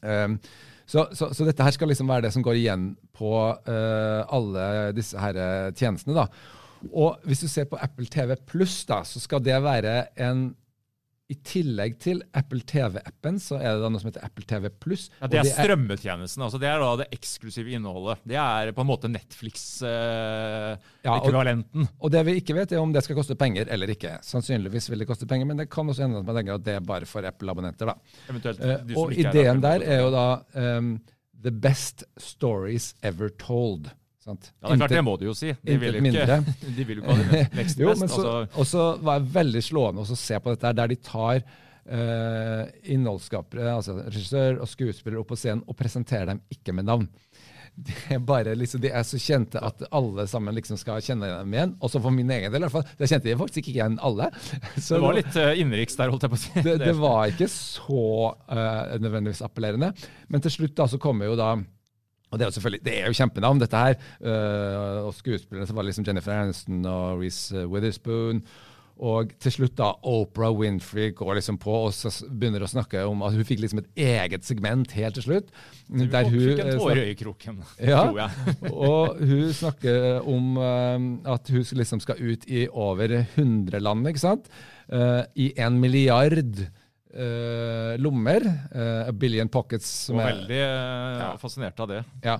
Um, 0.01 0.39
så, 0.87 1.05
så, 1.15 1.29
så 1.35 1.47
dette 1.47 1.63
her 1.63 1.75
skal 1.75 1.91
liksom 1.91 2.07
være 2.07 2.29
det 2.29 2.33
som 2.35 2.43
går 2.43 2.57
igjen 2.59 2.87
på 3.15 3.29
alle 3.71 4.63
disse 4.97 5.15
her 5.15 5.37
tjenestene. 5.77 6.17
da. 6.17 6.25
Og 6.93 7.19
hvis 7.27 7.39
du 7.43 7.47
ser 7.47 7.65
på 7.69 7.77
Apple 7.81 8.05
TV 8.09 8.35
Pluss, 8.49 8.85
så 8.87 9.19
skal 9.21 9.39
det 9.45 9.61
være 9.63 10.07
en 10.17 10.55
I 11.31 11.35
tillegg 11.47 11.93
til 12.03 12.19
Apple 12.35 12.59
TV-appen, 12.67 13.37
så 13.39 13.55
er 13.55 13.77
det 13.77 13.81
da 13.85 13.87
noe 13.93 14.01
som 14.01 14.09
heter 14.09 14.25
Apple 14.27 14.43
TV 14.43 14.67
Pluss. 14.83 15.05
ja, 15.21 15.27
Det 15.31 15.39
er 15.39 15.45
strømmetjenesten. 15.47 16.43
altså 16.43 16.59
Det 16.59 16.67
er 16.67 16.79
da 16.83 16.89
det 16.99 17.07
eksklusive 17.15 17.71
innholdet. 17.71 18.17
Det 18.27 18.35
er 18.35 18.73
på 18.75 18.81
en 18.83 18.87
måte 18.89 19.07
Netflix-ekvivalenten. 19.07 20.81
Netflix-ekvivalenten. 21.05 21.87
Og 22.03 22.11
det 22.11 22.23
vi 22.27 22.35
ikke 22.41 22.55
vet, 22.57 22.71
er 22.75 22.81
om 22.83 22.91
det 22.91 23.03
skal 23.05 23.15
koste 23.15 23.37
penger 23.39 23.65
eller 23.71 23.87
ikke. 23.93 24.17
Sannsynligvis 24.27 24.89
vil 24.91 24.99
det 25.05 25.07
koste 25.07 25.27
penger, 25.29 25.47
men 25.47 25.57
det 25.63 25.69
kan 25.71 25.87
også 25.87 26.03
hende 26.03 26.19
at 26.19 26.27
man 26.27 26.35
tenker 26.41 26.57
at 26.59 26.65
det 26.67 26.75
er 26.75 26.83
bare 26.91 27.07
for 27.07 27.23
Apple-abonnenter. 27.31 27.85
da. 27.93 27.95
Eventuelt 28.29 28.59
Eh, 28.61 28.77
som 28.83 28.97
og 28.97 29.11
er 29.13 29.19
ideen 29.23 29.57
Apple- 29.57 29.61
der 29.69 29.79
er 29.87 30.01
jo 30.03 30.11
da 30.11 30.27
um, 30.77 30.91
The 31.41 31.51
best 31.51 32.03
stories 32.19 32.93
ever 33.01 33.29
told. 33.29 33.87
Sant? 34.31 34.51
Ja, 34.53 34.67
det 34.69 34.73
er 34.73 34.83
klart, 34.83 34.95
det 34.95 35.03
må 35.05 35.17
du 35.19 35.25
jo 35.27 35.35
si. 35.37 35.51
De 35.67 35.79
vil 35.81 35.97
jo 35.99 36.05
ikke, 36.11 36.37
de 36.77 36.85
vil 36.87 37.01
jo 37.01 37.03
ikke 37.03 37.17
ha 37.17 37.33
det 37.33 37.41
next 37.59 37.81
Jo, 37.81 37.95
men 37.99 38.11
så, 38.11 38.21
altså, 38.21 38.61
og 38.61 38.69
så 38.69 38.87
var 39.03 39.19
det 39.19 39.35
veldig 39.35 39.65
slående 39.65 40.05
også 40.05 40.17
å 40.17 40.23
se 40.23 40.39
på 40.39 40.55
dette 40.55 40.69
her, 40.69 40.79
der 40.79 40.93
de 40.93 40.99
tar 41.03 41.43
uh, 41.43 42.63
innholdsskapere, 42.95 43.71
altså 43.73 43.97
regissør 44.03 44.61
og 44.61 44.69
skuespiller 44.71 45.21
opp 45.21 45.31
på 45.33 45.39
scenen 45.39 45.65
og 45.67 45.77
presenterer 45.79 46.33
dem 46.33 46.43
ikke 46.53 46.75
med 46.77 46.89
navn. 46.89 47.09
De 47.71 47.93
er, 48.11 48.19
bare, 48.19 48.51
liksom, 48.59 48.81
de 48.83 48.89
er 48.91 49.03
så 49.07 49.15
kjente 49.15 49.59
at 49.63 49.79
alle 49.95 50.25
sammen 50.27 50.51
liksom 50.57 50.75
skal 50.77 50.99
kjenne 51.01 51.29
dem 51.31 51.53
igjen. 51.55 51.71
Også 51.79 52.01
for 52.03 52.11
min 52.11 52.29
egen 52.35 52.51
del, 52.51 52.59
i 52.59 52.67
hvert 52.67 52.73
fall. 52.73 52.97
Det 52.99 53.07
kjente 53.07 53.29
jeg 53.31 53.39
faktisk 53.39 53.61
ikke 53.61 53.71
igjen 53.71 53.95
alle. 54.03 54.27
Så 54.75 54.97
det 54.97 54.99
var 55.05 55.15
litt 55.15 55.37
uh, 55.39 55.53
innenriks 55.55 55.95
der, 55.95 56.11
holdt 56.11 56.27
jeg 56.27 56.33
på 56.33 56.37
å 56.37 56.41
si. 56.41 56.51
det, 56.67 56.75
det 56.83 56.93
var 56.99 57.31
ikke 57.31 57.47
så 57.49 58.03
uh, 58.35 58.97
nødvendigvis 58.99 59.39
appellerende. 59.47 59.93
Men 60.27 60.43
til 60.43 60.53
slutt 60.57 60.75
da 60.77 60.89
så 60.91 60.99
kommer 61.01 61.31
jo 61.31 61.39
da 61.39 61.53
og 62.31 62.39
Det 62.39 62.45
er 62.45 62.49
jo 62.49 62.57
selvfølgelig, 62.57 62.83
det 62.85 62.97
er 62.97 63.07
jo 63.07 63.19
kjempenavn, 63.19 63.59
dette 63.59 63.85
her. 63.85 63.95
Uh, 64.23 65.05
og 65.07 65.13
skuespillerne 65.17 65.67
som 65.67 65.75
var 65.75 65.83
liksom 65.83 66.05
Jennifer 66.07 66.31
Aniston 66.31 66.85
og 66.87 67.19
Reece 67.19 67.67
Witherspoon. 67.67 68.41
Og 69.01 69.31
til 69.41 69.53
slutt 69.55 69.73
da 69.79 69.87
Oprah 70.05 70.53
Winfrey 70.53 71.09
går 71.17 71.39
liksom 71.39 71.57
på 71.61 71.73
og 71.87 71.93
så 71.95 72.11
begynner 72.29 72.61
å 72.61 72.69
snakke 72.69 73.01
om 73.09 73.23
at 73.25 73.33
hun 73.33 73.47
fikk 73.47 73.63
liksom 73.63 73.81
et 73.81 74.03
eget 74.03 74.45
segment 74.45 74.91
helt 74.93 75.17
til 75.17 75.25
slutt. 75.25 75.47
Du 75.89 76.03
der 76.05 76.27
hun, 76.29 76.35
fikk 76.37 76.61
en 76.61 76.69
eh, 76.69 76.77
tåre 76.77 77.05
i 77.09 77.15
kroken, 77.17 77.63
Ja. 77.91 78.03
tror 78.05 78.19
jeg. 78.21 78.57
og 78.91 79.23
hun 79.25 79.55
snakker 79.57 80.29
om 80.29 80.51
uh, 80.61 81.33
at 81.33 81.49
hun 81.49 81.65
liksom 81.81 82.03
skal 82.03 82.21
ut 82.21 82.45
i 82.45 82.67
over 82.69 83.15
100 83.23 83.81
land, 83.81 84.05
ikke 84.11 84.21
sant? 84.21 84.51
Uh, 84.91 85.23
I 85.33 85.49
en 85.65 85.81
milliard 85.81 86.67
eh, 87.13 87.95
lommer. 88.01 88.41
eh, 88.73 89.07
a 89.07 89.11
billion 89.13 89.49
pockets. 89.49 89.87
Som 90.07 90.17
Og 90.19 90.25
er, 90.25 90.33
veldig 90.35 90.61
uh, 90.61 91.21
Ja. 91.21 91.31
fascinert 91.41 91.79
av 91.79 91.87
det. 91.89 92.03
ja. 92.23 92.37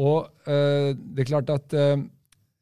Og 0.00 0.28
eh, 0.46 0.92
det 0.94 1.24
er 1.24 1.26
klart 1.32 1.48
at 1.50 1.72
eh, 1.74 1.96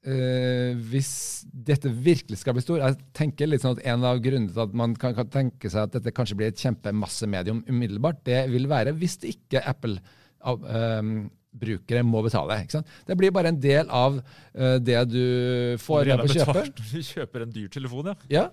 eh, 0.08 0.72
hvis 0.88 1.10
dette 1.52 1.90
virkelig 1.92 2.38
skal 2.40 2.54
bli 2.56 2.62
stor 2.64 2.80
Jeg 2.80 2.96
tenker 3.12 3.50
litt 3.50 3.60
sånn 3.60 3.76
at 3.76 3.82
En 3.84 4.06
av 4.08 4.20
grunnene 4.24 4.48
til 4.54 4.62
at 4.64 4.72
man 4.72 4.94
kan, 4.96 5.12
kan 5.14 5.28
tenke 5.28 5.68
seg 5.68 5.82
at 5.84 5.92
dette 5.98 6.14
kanskje 6.16 6.38
blir 6.40 6.48
et 6.48 6.62
kjempemassemedium 6.62 7.60
umiddelbart, 7.68 8.22
det 8.24 8.46
vil 8.52 8.64
være 8.70 8.94
hvis 8.96 9.18
det 9.20 9.34
ikke 9.36 9.60
Apple 9.68 9.98
av, 10.40 10.62
um, 10.64 11.26
brukere 11.58 12.00
må 12.06 12.20
betale. 12.24 12.60
ikke 12.62 12.78
sant? 12.78 12.88
Det 13.08 13.16
blir 13.18 13.32
bare 13.34 13.50
en 13.52 13.60
del 13.60 13.88
av 13.90 14.20
uh, 14.22 14.78
det 14.78 15.00
du 15.10 15.76
får 15.82 16.06
med 16.06 16.20
på 16.24 16.36
kjøpet. 16.38 16.82
Du 16.94 17.02
kjøper 17.12 17.44
en 17.44 17.52
dyr 17.52 17.68
telefon, 17.74 18.06
ja. 18.12 18.14
Ja, 18.30 18.44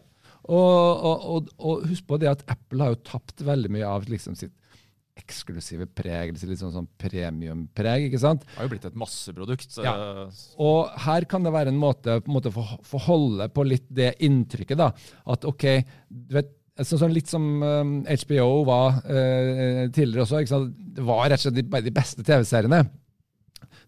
og, 0.54 1.26
og, 1.36 1.50
og, 1.58 1.88
husk 1.90 2.06
på 2.10 2.20
det 2.22 2.30
at 2.30 2.44
Apple 2.52 2.84
har 2.84 2.94
jo 2.94 3.02
tapt 3.08 3.42
veldig 3.46 3.72
mye 3.74 3.88
av 3.90 4.06
liksom 4.10 4.38
sitt 4.38 4.54
eksklusive 5.16 5.88
preg, 5.96 6.34
litt 6.36 6.60
sånn, 6.60 6.74
sånn 6.74 6.90
premiumpreg. 7.00 8.10
ikke 8.10 8.20
sant? 8.20 8.44
Det 8.44 8.58
har 8.58 8.68
jo 8.68 8.74
blitt 8.74 8.88
et 8.90 8.98
masseprodukt. 9.00 9.78
Ja. 9.80 9.96
Og 10.62 10.92
her 11.06 11.28
kan 11.32 11.46
det 11.46 11.54
være 11.56 11.72
en 11.72 11.80
måte, 11.80 12.20
på 12.20 12.30
en 12.30 12.36
måte 12.36 12.52
å 12.52 12.66
få 12.84 13.02
holde 13.08 13.48
på 13.56 13.64
litt 13.68 13.88
det 13.96 14.12
inntrykket. 14.28 14.78
da, 14.82 14.92
At 15.32 15.48
OK, 15.48 15.66
du 16.12 16.36
vet, 16.36 16.52
så, 16.84 17.00
sånn 17.00 17.16
litt 17.16 17.32
som 17.32 17.48
um, 17.64 17.96
HBO 18.04 18.66
var 18.68 19.00
uh, 19.08 19.88
tidligere 19.96 20.26
også. 20.26 20.44
ikke 20.44 20.52
sant? 20.52 20.76
Det 20.98 21.08
var 21.08 21.30
rett 21.32 21.40
og 21.40 21.48
slett 21.48 21.62
de, 21.62 21.84
de 21.88 21.96
beste 21.96 22.26
TV-seriene. 22.28 22.84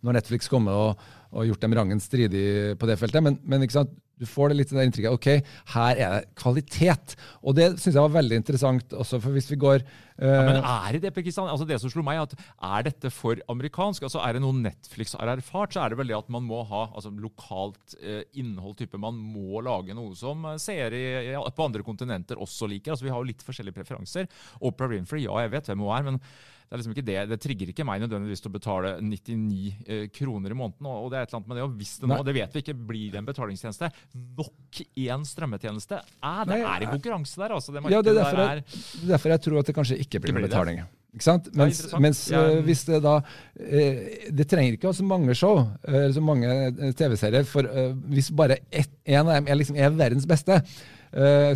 Når 0.07 0.21
Netflix 0.21 0.47
kom 0.47 0.71
og, 0.71 1.03
og 1.35 1.49
gjort 1.49 1.65
dem 1.65 1.75
rangen 1.75 1.99
stridig 1.99 2.77
på 2.79 2.87
det 2.87 2.95
feltet. 3.01 3.25
Men, 3.25 3.41
men 3.43 3.67
ikke 3.67 3.81
sant? 3.81 3.91
Du 4.17 4.25
får 4.29 4.49
det 4.49 4.59
litt 4.59 4.73
det 4.73 4.87
inntrykket 4.87 5.13
ok, 5.13 5.27
her 5.75 6.01
er 6.01 6.15
det 6.15 6.35
kvalitet. 6.39 7.15
Og 7.43 7.57
det 7.57 7.73
syns 7.75 7.93
jeg 7.93 8.01
var 8.01 8.15
veldig 8.17 8.41
interessant 8.41 8.95
også, 8.97 9.21
for 9.23 9.35
hvis 9.35 9.51
vi 9.53 9.59
går 9.61 9.85
ja, 10.17 10.41
Men 10.47 10.59
er 10.59 10.97
det 10.97 11.13
det, 11.13 11.33
Altså 11.37 11.67
Det 11.67 11.79
som 11.81 11.91
slo 11.93 12.03
meg, 12.05 12.19
at 12.23 12.33
er 12.33 12.87
dette 12.89 13.11
for 13.13 13.39
amerikansk? 13.53 14.07
Altså 14.07 14.21
Er 14.23 14.37
det 14.37 14.43
noe 14.43 14.55
Netflix 14.57 15.13
har 15.17 15.29
erfart, 15.35 15.75
så 15.75 15.83
er 15.83 15.93
det 15.93 15.99
vel 16.01 16.11
det 16.11 16.17
at 16.17 16.29
man 16.33 16.45
må 16.47 16.63
ha 16.67 16.87
altså, 16.87 17.11
lokalt 17.13 17.97
uh, 18.01 18.23
innhold. 18.33 18.77
type 18.81 18.97
Man 18.97 19.17
må 19.17 19.61
lage 19.65 19.95
noe 19.97 20.17
som 20.17 20.45
uh, 20.45 20.57
seere 20.61 21.37
på 21.53 21.65
andre 21.65 21.85
kontinenter 21.85 22.41
også 22.41 22.69
liker. 22.69 22.93
Altså 22.95 23.07
Vi 23.07 23.13
har 23.13 23.21
jo 23.21 23.31
litt 23.31 23.45
forskjellige 23.45 23.77
preferanser. 23.77 24.29
Oprah 24.65 24.91
Winfrey, 24.91 25.25
ja, 25.27 25.37
jeg 25.45 25.53
vet 25.53 25.71
hvem 25.71 25.85
hun 25.85 25.95
er. 25.95 26.07
men 26.11 26.23
det 26.67 26.75
er 26.75 26.81
liksom 26.81 26.93
ikke 26.97 27.07
det. 27.07 27.19
Det 27.31 27.37
trigger 27.39 27.69
ikke 27.71 27.83
meg 27.87 28.01
nødvendigvis 28.03 28.41
til 28.43 28.49
å 28.51 28.53
betale 28.57 28.89
99 28.99 29.67
eh, 29.87 30.01
kroner 30.11 30.51
i 30.51 30.57
måneden. 30.59 30.89
og 30.91 31.05
det 31.13 31.19
er 31.21 31.23
et 31.23 31.31
eller 31.31 31.39
annet 31.39 31.47
med 31.47 31.57
det, 31.57 31.63
og 31.63 31.77
Hvis 31.79 31.93
det 32.01 32.09
nå, 32.11 32.17
det 32.27 32.33
vet 32.35 32.57
vi 32.57 32.63
ikke, 32.65 32.75
blir 32.89 33.13
det 33.13 33.21
en 33.21 33.29
betalingstjeneste, 33.29 33.89
nok 34.35 34.81
én 34.83 35.23
strømmetjeneste 35.29 36.01
eh, 36.03 36.41
Det 36.49 36.57
er 36.59 36.83
en 36.83 36.91
konkurranse 36.91 37.39
der, 37.39 37.55
altså. 37.55 37.71
Det 37.71 37.83
ja, 37.87 38.01
det 38.03 38.11
er 38.11 38.19
derfor, 38.19 38.41
jeg, 38.43 38.81
derfor 39.13 39.31
jeg 39.31 39.43
tror 39.45 39.61
at 39.61 39.71
det 39.71 39.75
kanskje 39.77 39.99
ikke 40.03 40.06
blir 40.11 40.35
noen 40.35 40.47
betaling. 40.47 40.85
Ikke 41.17 41.25
sant? 41.25 41.47
Mens, 41.57 41.81
mens 42.03 42.19
ja. 42.29 42.43
uh, 42.45 42.59
hvis 42.65 42.83
det 42.85 42.99
da 43.05 43.15
uh, 43.21 44.01
Det 44.37 44.45
trenger 44.49 44.75
ikke 44.75 44.89
å 44.89 44.91
ha 44.91 44.97
så 44.97 45.05
mange 45.07 45.35
show, 45.37 45.63
uh, 45.87 46.05
så 46.13 46.23
mange 46.23 46.51
TV-serier, 46.99 47.47
for 47.47 47.67
hvis 48.11 48.29
bare 48.37 48.59
ett, 48.69 48.91
en 49.07 49.23
av 49.25 49.33
dem 49.37 49.49
er, 49.49 49.59
liksom, 49.61 49.79
er 49.79 49.97
verdens 49.97 50.27
beste, 50.29 50.61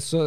så, 0.02 0.20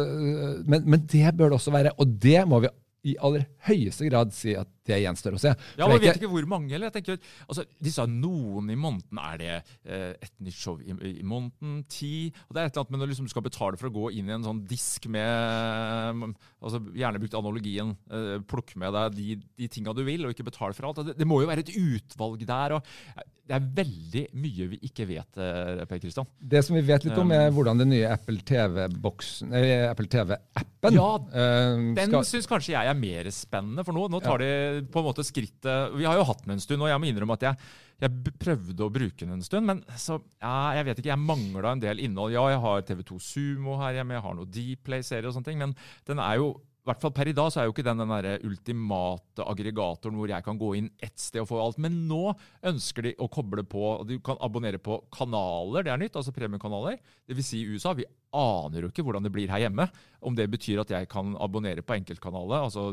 men, 0.69 0.83
men, 0.85 1.01
det 1.09 1.31
bør 1.35 1.49
det 1.49 1.57
også 1.57 1.71
være. 1.73 1.91
Og 1.99 2.11
det 2.21 2.43
må 2.47 2.59
vi 2.61 2.69
i 3.09 3.15
aller 3.25 3.47
høyeste 3.65 4.05
grad 4.05 4.31
si 4.37 4.53
at 4.55 4.69
det 4.85 5.01
gjenstår 5.01 5.37
å 5.37 5.41
se. 5.41 5.53
Ja, 5.79 5.87
Man 5.89 6.01
vet 6.01 6.19
ikke 6.19 6.31
hvor 6.31 6.47
mange. 6.49 6.73
eller 6.75 6.89
jeg 6.89 6.99
tenker, 6.99 7.19
altså, 7.47 7.65
De 7.81 7.93
sa 7.93 8.05
noen 8.09 8.69
i 8.69 8.77
måneden. 8.77 9.21
Er 9.21 9.41
det 9.41 9.53
eh, 9.55 10.11
et 10.21 10.33
nytt 10.45 10.57
show 10.57 10.79
i, 10.81 10.93
i, 10.93 11.23
måneden? 11.25 11.81
Ti? 11.89 12.31
Og 12.47 12.55
det 12.55 12.61
er 12.61 12.69
et 12.69 12.75
eller 12.75 12.85
annet, 12.85 12.93
Men 12.93 13.03
når 13.03 13.13
liksom, 13.13 13.29
du 13.29 13.33
skal 13.33 13.45
betale 13.45 13.81
for 13.81 13.89
å 13.89 13.95
gå 13.95 14.11
inn 14.17 14.29
i 14.29 14.35
en 14.35 14.45
sånn 14.45 14.63
disk 14.69 15.09
med 15.11 16.35
altså 16.65 16.81
Gjerne 16.95 17.21
brukt 17.21 17.37
analogien. 17.37 17.93
Eh, 18.09 18.35
plukk 18.49 18.75
med 18.81 18.93
deg 18.95 19.15
de, 19.17 19.37
de 19.61 19.69
tinga 19.71 19.93
du 19.95 20.03
vil, 20.05 20.25
og 20.25 20.35
ikke 20.35 20.47
betale 20.49 20.75
for 20.77 20.89
alt. 20.89 21.01
Det, 21.05 21.17
det, 21.19 21.29
må 21.29 21.41
jo 21.41 21.49
være 21.49 21.65
et 21.65 21.73
utvalg 21.75 22.45
der. 22.45 22.77
og 22.77 23.25
Det 23.45 23.57
er 23.57 23.67
veldig 23.79 24.23
mye 24.41 24.69
vi 24.73 24.79
ikke 24.89 25.07
vet. 25.09 25.41
Eh, 25.41 25.83
per 25.89 26.01
Kristian. 26.01 26.29
Det 26.39 26.63
som 26.65 26.77
vi 26.77 26.83
vet 26.85 27.07
litt 27.07 27.17
om, 27.21 27.33
er 27.35 27.49
um, 27.49 27.57
hvordan 27.57 27.81
den 27.83 27.93
nye 27.93 28.09
Apple 28.13 28.41
TV-boksen, 28.45 29.53
Apple 29.89 30.09
TV-appen 30.11 30.95
Ja, 30.95 31.09
uh, 31.17 31.85
den 31.97 32.11
skal... 32.11 32.27
syns 32.27 32.49
kanskje 32.49 32.75
jeg 32.75 32.91
er 32.91 32.99
mer 32.99 33.29
spennende. 33.33 33.85
For 33.85 33.95
nå, 33.95 34.07
nå 34.13 34.21
tar 34.23 34.43
ja. 34.43 34.49
de 34.49 34.74
på 34.91 35.01
en 35.01 35.07
måte 35.07 35.25
skrittet 35.25 35.95
Vi 35.95 36.05
har 36.07 36.17
jo 36.19 36.27
hatt 36.27 36.43
den 36.45 36.55
en 36.55 36.63
stund, 36.63 36.83
og 36.83 36.91
jeg 36.91 37.01
må 37.01 37.09
innrømme 37.09 37.37
at 37.37 37.47
jeg, 37.47 37.71
jeg 38.03 38.33
prøvde 38.41 38.85
å 38.85 38.93
bruke 38.93 39.23
den 39.23 39.37
en 39.37 39.45
stund. 39.45 39.69
Men 39.69 39.81
så, 40.01 40.19
ja, 40.43 40.75
jeg 40.79 40.89
vet 40.89 41.01
ikke, 41.01 41.13
jeg 41.13 41.25
mangla 41.25 41.73
en 41.73 41.83
del 41.83 42.03
innhold. 42.05 42.35
Ja, 42.35 42.45
jeg 42.53 42.63
har 42.65 42.87
TV2 42.89 43.19
Sumo 43.23 43.79
her 43.81 43.99
hjemme, 43.99 44.17
jeg 44.17 44.25
har 44.27 44.37
noe 44.37 44.51
Dplay-serie 44.57 45.29
og 45.29 45.37
sånne 45.37 45.49
ting. 45.51 45.61
Men 45.61 45.75
den 46.09 46.23
er 46.23 46.41
jo 46.41 46.55
i 46.85 46.89
hvert 46.91 47.01
fall 47.01 47.13
Per 47.17 47.31
i 47.31 47.33
dag 47.33 47.47
så 47.49 47.63
er 47.63 47.65
jo 47.65 47.73
ikke 47.73 47.83
den 47.87 47.97
den 47.97 48.11
der 48.13 48.43
ultimate 48.45 49.41
aggregatoren 49.41 50.19
hvor 50.19 50.29
jeg 50.29 50.45
kan 50.45 50.59
gå 50.61 50.67
inn 50.77 50.91
ett 51.01 51.17
sted 51.17 51.41
og 51.41 51.47
få 51.49 51.57
alt. 51.63 51.79
Men 51.81 51.95
nå 52.05 52.35
ønsker 52.69 53.07
de 53.07 53.13
å 53.17 53.29
koble 53.33 53.63
på 53.65 53.81
og 53.95 54.03
Du 54.05 54.19
kan 54.21 54.37
abonnere 54.45 54.77
på 54.77 54.99
kanaler, 55.09 55.81
det 55.81 55.95
er 55.95 55.97
nytt, 56.03 56.19
altså 56.19 56.33
premiekanaler. 56.35 56.99
Dvs. 57.25 57.49
Si 57.49 57.63
i 57.63 57.73
USA. 57.73 57.95
Vi 57.97 58.05
aner 58.37 58.85
jo 58.85 58.91
ikke 58.93 59.01
hvordan 59.07 59.25
det 59.25 59.33
blir 59.33 59.49
her 59.49 59.65
hjemme. 59.65 59.89
Om 60.21 60.37
det 60.37 60.45
betyr 60.53 60.83
at 60.83 60.93
jeg 60.93 61.09
kan 61.09 61.33
abonnere 61.41 61.81
på 61.81 61.97
enkeltkanaler, 61.97 62.67
altså 62.67 62.91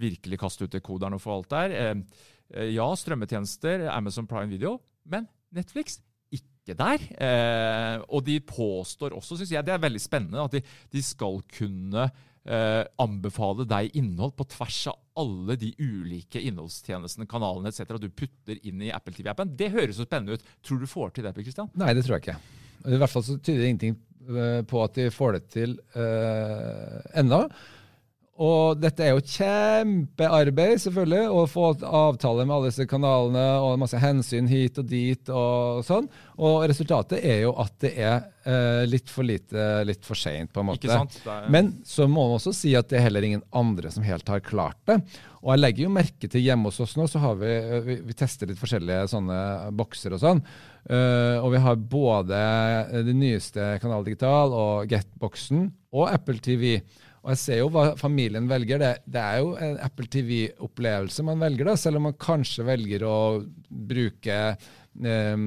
virkelig 0.00 0.40
kaste 0.40 0.64
ut 0.64 0.72
dekoderen 0.72 1.18
og 1.18 1.24
få 1.26 1.36
alt 1.36 1.52
der. 1.52 1.76
Eh, 1.76 2.26
eh, 2.56 2.72
ja, 2.78 2.88
strømmetjenester, 2.96 3.90
Amazon 3.92 4.30
Prime 4.30 4.48
Video. 4.48 4.78
Men 5.04 5.28
Netflix 5.52 6.00
ikke 6.32 6.80
der. 6.80 7.10
Eh, 7.20 7.98
og 8.08 8.24
de 8.24 8.40
påstår 8.40 9.12
også, 9.12 9.36
syns 9.36 9.52
jeg, 9.52 9.68
det 9.68 9.76
er 9.76 9.84
veldig 9.84 10.00
spennende, 10.00 10.48
at 10.48 10.56
de, 10.56 10.64
de 10.64 11.04
skal 11.04 11.44
kunne 11.58 12.08
eh, 12.48 12.82
anbefale 13.00 13.66
deg 13.68 13.94
innhold 13.98 14.34
på 14.38 14.46
tvers 14.54 14.80
av 14.92 15.00
alle 15.20 15.56
de 15.60 15.70
ulike 15.78 16.42
innholdstjenestene, 16.42 17.28
kanalene 17.30 17.70
etc. 17.70 17.96
du 18.00 18.08
putter 18.10 18.58
inn 18.66 18.82
i 18.82 18.92
Apple 18.94 19.14
TV-appen. 19.14 19.54
Det 19.56 19.70
høres 19.74 20.00
så 20.00 20.08
spennende 20.08 20.38
ut. 20.38 20.50
Tror 20.64 20.82
du 20.82 20.88
får 20.90 21.14
til 21.14 21.28
det? 21.28 21.34
Christian? 21.40 21.70
Nei, 21.78 21.94
det 21.94 22.04
tror 22.06 22.18
jeg 22.18 22.26
ikke. 22.26 22.40
I 22.84 23.00
hvert 23.00 23.12
fall 23.14 23.24
så 23.24 23.38
tyder 23.38 23.62
det 23.62 23.70
ingenting 23.70 23.96
eh, 24.28 24.60
på 24.68 24.82
at 24.84 24.98
de 24.98 25.08
får 25.14 25.38
det 25.38 25.44
til 25.54 25.78
eh, 25.96 27.00
ennå. 27.22 27.44
Og 28.42 28.80
dette 28.82 29.04
er 29.04 29.12
jo 29.14 29.22
kjempearbeid, 29.22 30.80
selvfølgelig, 30.82 31.26
å 31.30 31.44
få 31.46 31.68
avtale 31.86 32.42
med 32.42 32.56
alle 32.56 32.70
disse 32.72 32.86
kanalene 32.90 33.44
og 33.62 33.76
masse 33.78 34.00
hensyn 34.02 34.48
hit 34.50 34.80
og 34.82 34.88
dit 34.90 35.30
og 35.30 35.84
sånn. 35.86 36.08
Og 36.42 36.64
resultatet 36.66 37.22
er 37.22 37.44
jo 37.44 37.52
at 37.62 37.76
det 37.84 37.92
er 37.94 38.16
eh, 38.42 38.82
litt 38.90 39.12
for 39.12 39.22
lite, 39.28 39.84
litt 39.86 40.02
for 40.02 40.18
seint, 40.18 40.50
på 40.50 40.64
en 40.64 40.72
måte. 40.72 40.82
Ikke 40.82 40.96
sant? 40.96 41.20
Er... 41.30 41.46
Men 41.54 41.76
så 41.86 42.08
må 42.10 42.26
man 42.26 42.40
også 42.40 42.56
si 42.58 42.74
at 42.74 42.90
det 42.90 42.98
er 42.98 43.06
heller 43.06 43.28
ingen 43.28 43.46
andre 43.54 43.94
som 43.94 44.02
helt 44.02 44.34
har 44.34 44.42
klart 44.42 44.82
det. 44.90 44.98
Og 45.44 45.52
jeg 45.52 45.62
legger 45.62 45.86
jo 45.86 45.94
merke 45.94 46.32
til 46.32 46.42
hjemme 46.42 46.72
hos 46.72 46.82
oss 46.82 46.96
nå, 46.98 47.06
så 47.06 47.22
har 47.22 47.38
vi, 47.38 47.54
vi, 47.86 47.98
vi 48.08 48.18
tester 48.18 48.50
litt 48.50 48.58
forskjellige 48.58 49.06
sånne 49.14 49.38
bokser 49.78 50.18
og 50.18 50.24
sånn. 50.24 50.42
Uh, 50.90 51.38
og 51.38 51.52
vi 51.54 51.62
har 51.64 51.78
både 51.78 52.42
det 53.06 53.14
nyeste 53.14 53.76
Kanal 53.80 54.02
Digital 54.08 54.52
og 54.52 54.90
Get-boksen 54.90 55.68
og 55.94 56.10
Apple 56.10 56.42
TV. 56.42 56.80
Og 57.24 57.32
jeg 57.32 57.40
ser 57.40 57.60
jo 57.62 57.70
hva 57.72 57.94
familien 57.96 58.48
velger. 58.50 58.80
Det, 58.80 58.92
det 59.08 59.20
er 59.20 59.40
jo 59.40 59.54
en 59.56 59.78
Apple 59.80 60.08
TV-opplevelse 60.12 61.24
man 61.24 61.40
velger, 61.40 61.70
da, 61.70 61.76
selv 61.80 62.00
om 62.00 62.10
man 62.10 62.18
kanskje 62.20 62.66
velger 62.68 63.06
å 63.08 63.16
bruke 63.64 64.40
um, 65.00 65.46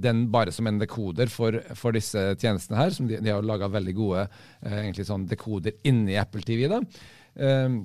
den 0.00 0.22
bare 0.32 0.54
som 0.56 0.70
en 0.70 0.80
dekoder 0.80 1.28
for, 1.32 1.60
for 1.76 1.92
disse 1.92 2.30
tjenestene 2.40 2.80
her. 2.80 2.96
som 2.96 3.10
De, 3.10 3.20
de 3.20 3.34
har 3.34 3.44
laga 3.44 3.68
veldig 3.72 3.94
gode 3.98 4.24
uh, 4.24 4.78
egentlig 4.78 5.04
sånn 5.08 5.28
dekoder 5.28 5.76
inni 5.88 6.16
Apple 6.16 6.44
TV. 6.48 6.64
da. 6.72 6.80
Um, 7.36 7.82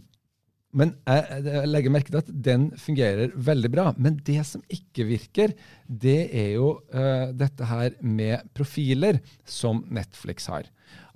men 0.75 0.91
jeg, 1.07 1.67
legger 1.69 1.93
merke 1.93 2.11
til 2.11 2.19
at 2.19 2.31
den 2.43 2.67
fungerer 2.79 3.31
veldig 3.33 3.69
bra. 3.71 3.85
Men 3.95 4.19
det 4.27 4.41
som 4.49 4.63
ikke 4.73 5.07
virker, 5.07 5.53
det 5.87 6.27
er 6.27 6.51
jo 6.57 6.73
uh, 6.91 7.31
dette 7.31 7.69
her 7.69 7.95
med 8.03 8.49
profiler 8.57 9.21
som 9.47 9.85
Netflix 9.87 10.49
har. 10.51 10.67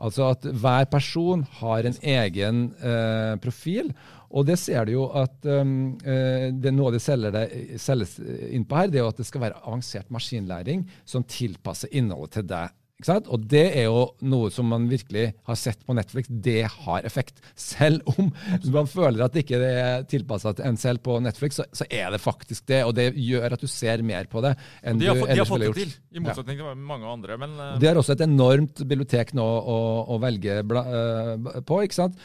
Altså 0.02 0.32
at 0.32 0.48
hver 0.48 0.88
person 0.92 1.44
har 1.60 1.86
en 1.88 2.00
egen 2.00 2.64
uh, 2.80 3.36
profil. 3.44 3.92
Og 4.32 4.48
det 4.48 4.56
ser 4.62 4.88
du 4.88 4.96
jo 4.96 5.10
at 5.20 5.44
um, 5.44 5.98
det 6.00 6.72
noe 6.72 6.94
de 6.96 7.02
selger 7.04 7.34
det, 7.36 7.48
selges 7.84 8.16
inn 8.24 8.64
på 8.64 8.80
her, 8.80 8.88
det 8.88 9.02
er 9.02 9.04
jo 9.04 9.12
at 9.12 9.20
det 9.20 9.28
skal 9.28 9.44
være 9.44 9.60
avansert 9.66 10.14
maskinlæring 10.16 10.86
som 11.04 11.28
tilpasser 11.28 11.92
innholdet 11.92 12.40
til 12.40 12.48
deg 12.54 12.72
og 13.10 13.46
det 13.50 13.64
er 13.80 13.88
jo 13.88 14.04
noe 14.30 14.52
som 14.54 14.68
man 14.70 14.88
virkelig 14.92 15.32
har 15.48 15.58
sett 15.60 15.82
på 15.86 15.96
Netflix. 15.98 16.30
Det 16.30 16.62
har 16.70 17.08
effekt. 17.08 17.42
Selv 17.56 18.06
om 18.14 18.30
man 18.74 18.90
føler 18.90 19.24
at 19.26 19.34
det 19.34 19.46
ikke 19.46 19.62
er 19.66 20.06
tilpassa 20.10 20.54
til 20.58 20.68
en 20.68 20.78
selv 20.78 21.02
på 21.06 21.18
Netflix, 21.24 21.58
så, 21.60 21.66
så, 21.74 21.88
er 21.90 22.12
det 22.14 22.22
faktisk 22.22 22.68
det. 22.70 22.84
Og 22.88 22.94
det 22.98 23.12
gjør 23.16 23.58
at 23.58 23.64
du 23.64 23.68
ser 23.72 24.04
mer 24.06 24.30
på 24.32 24.44
det 24.46 24.54
enn 24.84 25.02
de 25.02 25.10
har, 25.10 25.18
du 25.18 25.26
ellers 25.26 25.52
ville 25.52 25.72
gjort. 25.72 25.82
De 25.82 25.88
har 25.88 25.90
fått 25.90 25.98
det 25.98 25.98
til, 25.98 26.22
i 26.22 26.24
motsetning 26.26 26.62
til 26.62 26.86
mange 26.92 27.12
andre. 27.16 27.40
Men, 27.42 27.58
uh... 27.58 27.74
De 27.82 27.90
har 27.90 28.00
også 28.00 28.16
et 28.16 28.26
enormt 28.28 28.84
bibliotek 28.86 29.36
nå 29.38 29.46
å, 29.46 29.78
å 30.14 30.22
velge 30.22 30.62
bla, 30.68 30.86
uh, 30.86 31.60
på. 31.66 31.82
ikke 31.86 32.02
sant? 32.04 32.20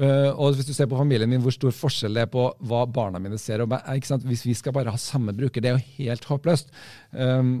Uh, 0.00 0.30
og 0.30 0.56
hvis 0.56 0.68
du 0.68 0.74
ser 0.76 0.88
på 0.90 0.98
familien 0.98 1.28
min, 1.30 1.42
hvor 1.44 1.54
stor 1.54 1.74
forskjell 1.74 2.16
det 2.16 2.26
er 2.26 2.32
på 2.32 2.46
hva 2.70 2.84
barna 2.88 3.20
mine 3.22 3.40
ser. 3.40 3.64
Og, 3.64 3.74
Hvis 4.28 4.46
vi 4.46 4.56
skal 4.58 4.76
bare 4.76 4.92
ha 4.94 5.00
samme 5.00 5.34
bruker, 5.36 5.64
det 5.64 5.72
er 5.72 5.78
jo 5.78 6.04
helt 6.04 6.28
håpløst. 6.30 6.72
Um, 7.12 7.60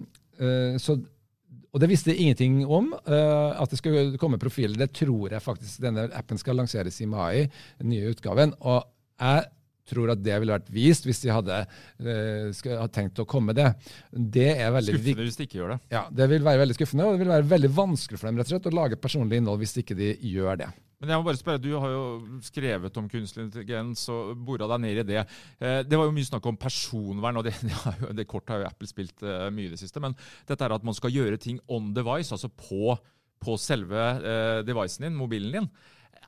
så 0.80 0.94
og 1.70 1.82
det 1.82 1.88
visste 1.90 2.10
jeg 2.10 2.24
ingenting 2.24 2.64
om, 2.66 2.90
uh, 2.94 3.62
at 3.62 3.70
det 3.70 3.78
skulle 3.78 4.18
komme 4.18 4.40
profiler. 4.42 4.74
Det 4.80 4.90
tror 4.96 5.30
jeg 5.36 5.44
faktisk 5.44 5.82
denne 5.84 6.08
appen 6.18 6.40
skal 6.40 6.58
lanseres 6.58 6.98
i 7.00 7.06
mai, 7.06 7.46
den 7.78 7.92
nye 7.92 8.10
utgaven. 8.10 8.56
Og 8.60 8.82
jeg 9.20 9.44
tror 9.88 10.12
at 10.14 10.20
det 10.22 10.36
ville 10.42 10.56
vært 10.56 10.70
vist 10.74 11.08
hvis 11.08 11.22
de 11.24 11.32
hadde, 11.34 11.62
uh, 12.04 12.84
tenkt 12.92 13.22
å 13.22 13.28
komme 13.28 13.52
med 13.52 13.60
det. 13.60 13.70
Det 14.10 14.50
er 14.52 14.74
veldig 14.74 14.98
Skuffende 14.98 15.26
hvis 15.26 15.40
de 15.40 15.48
ikke 15.48 15.60
gjør 15.62 15.74
det. 15.74 15.80
Ja, 15.94 16.04
det 16.12 16.30
vil 16.34 16.46
være 16.46 16.64
veldig 16.64 16.78
skuffende, 16.78 17.08
og 17.08 17.16
det 17.16 17.24
vil 17.24 17.34
være 17.34 17.50
veldig 17.56 17.72
vanskelig 17.80 18.20
for 18.20 18.30
dem 18.30 18.40
rett 18.40 18.50
og 18.50 18.56
slett 18.56 18.70
å 18.70 18.76
lage 18.76 19.00
personlig 19.00 19.40
innhold 19.40 19.62
hvis 19.62 19.76
ikke 19.82 19.98
de 19.98 20.14
gjør 20.30 20.64
det. 20.64 20.70
Men 21.00 21.14
jeg 21.14 21.20
må 21.20 21.24
bare 21.24 21.40
spørre, 21.40 21.62
Du 21.64 21.70
har 21.80 21.92
jo 21.94 22.02
skrevet 22.44 22.98
om 23.00 23.06
kunstig 23.08 23.46
intelligens 23.46 24.02
og 24.12 24.34
bora 24.44 24.68
deg 24.74 24.82
ned 24.84 25.00
i 25.00 25.06
det. 25.14 25.22
Eh, 25.56 25.80
det 25.88 25.96
var 25.96 26.10
jo 26.10 26.16
mye 26.16 26.28
snakk 26.28 26.48
om 26.50 26.58
personvern, 26.60 27.40
og 27.40 27.46
det, 27.46 27.54
det, 27.68 28.10
det 28.18 28.26
kortet 28.28 28.52
har 28.54 28.64
jo 28.64 28.68
Apple 28.68 28.90
spilt 28.90 29.24
uh, 29.24 29.48
mye 29.54 29.70
i 29.70 29.72
det 29.72 29.80
siste. 29.80 30.02
Men 30.04 30.16
dette 30.48 30.66
er 30.66 30.76
at 30.76 30.84
man 30.84 30.96
skal 30.96 31.14
gjøre 31.14 31.40
ting 31.40 31.60
on 31.72 31.94
device, 31.96 32.34
altså 32.36 32.52
på, 32.52 32.98
på 33.40 33.56
selve 33.60 34.12
devicen 34.68 35.08
din, 35.08 35.16
mobilen 35.16 35.56
din. 35.56 35.70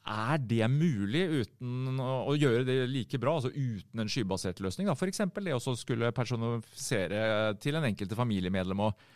Er 0.02 0.38
det 0.42 0.66
mulig 0.66 1.22
uten 1.44 2.00
å, 2.02 2.34
gjøre 2.34 2.64
det 2.66 2.76
like 2.90 3.20
bra, 3.22 3.36
altså 3.38 3.52
uten 3.54 4.02
en 4.02 4.10
skybasert 4.10 4.58
løsning? 4.64 4.90
F.eks. 4.90 5.22
det 5.38 5.54
å 5.54 5.76
skulle 5.78 6.10
personifisere 6.16 7.52
til 7.62 7.78
en 7.78 7.86
enkelte 7.92 8.18
familiemedlem. 8.18 8.86
og 8.88 9.10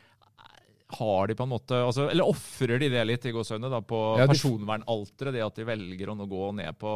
har 0.87 1.27
de 1.27 1.35
på 1.35 1.43
en 1.43 1.51
måte, 1.51 1.75
altså, 1.75 2.07
Eller 2.11 2.29
ofrer 2.29 2.79
de 2.79 2.89
det 2.93 3.03
litt 3.09 3.27
i 3.27 3.35
gåsøgne 3.35 3.83
på 3.83 4.01
ja, 4.21 4.29
personvernalteret, 4.31 5.35
det 5.35 5.43
at 5.43 5.59
de 5.59 5.67
velger 5.67 6.13
å 6.13 6.15
nå 6.15 6.29
gå 6.31 6.53
ned 6.61 6.79
på 6.79 6.93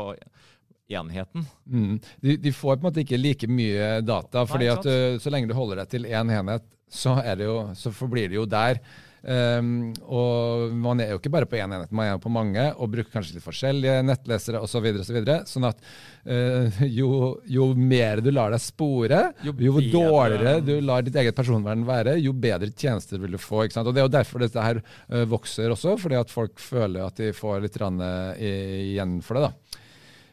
enheten? 0.91 1.47
Mm. 1.67 1.99
De, 2.23 2.37
de, 2.37 2.53
får 2.55 2.77
på 2.77 2.81
en 2.81 2.89
måte 2.89 3.03
ikke 3.03 3.19
like 3.19 3.51
mye 3.51 4.01
data, 4.07 4.47
fordi 4.47 4.71
at 4.71 4.87
uh, 4.87 5.19
så 5.23 5.33
lenge 5.35 5.51
du 5.51 5.57
holder 5.59 5.83
deg 5.83 5.95
til 5.97 6.07
én 6.07 6.31
enhet, 6.39 6.67
så, 6.91 7.17
jo, 7.39 7.57
så 7.79 7.93
forblir 7.95 8.31
det 8.31 8.39
jo 8.39 8.47
der. 8.51 8.79
Um, 9.21 9.91
og 10.09 10.73
man 10.81 11.01
er 11.03 11.11
jo 11.13 11.19
ikke 11.19 11.33
bare 11.33 11.49
på 11.49 11.59
én 11.59 11.67
en 11.67 11.75
enhet, 11.77 11.91
man 11.93 12.09
er 12.09 12.21
på 12.23 12.31
mange 12.33 12.63
og 12.81 12.89
bruker 12.89 13.13
kanskje 13.13 13.37
litt 13.37 13.45
forskjellige 13.45 13.99
nettlesere 14.07 14.63
osv. 14.63 14.73
Så 14.73 14.81
videre, 14.85 15.05
så 15.05 15.17
videre, 15.17 15.39
sånn 15.49 15.67
at 15.69 15.83
uh, 16.25 16.81
jo, 16.89 17.11
jo, 17.45 17.67
mer 17.77 18.23
du 18.25 18.31
lar 18.33 18.55
deg 18.55 18.63
spore, 18.65 19.21
jo, 19.45 19.53
jo 19.61 19.83
dårligere 19.93 20.63
du 20.65 20.73
lar 20.85 21.05
ditt 21.05 21.19
eget 21.21 21.37
personvern 21.37 21.85
være, 21.89 22.17
jo 22.23 22.33
bedre 22.33 22.71
tjenester 22.73 23.21
vil 23.21 23.37
du 23.37 23.41
få. 23.41 23.67
ikke 23.67 23.77
sant? 23.77 23.91
Og 23.91 23.97
Det 23.97 24.03
er 24.03 24.09
jo 24.09 24.15
derfor 24.17 24.45
dette 24.45 24.65
her 24.65 24.81
uh, 24.81 25.25
vokser 25.29 25.75
også, 25.75 25.99
fordi 26.01 26.21
at 26.21 26.33
folk 26.33 26.63
føler 26.63 27.05
at 27.05 27.21
de 27.21 27.35
får 27.37 27.61
litt 27.67 27.77
uh, 27.81 28.33
igjen 28.41 29.19
for 29.27 29.37
det. 29.37 29.51
da. 29.51 29.85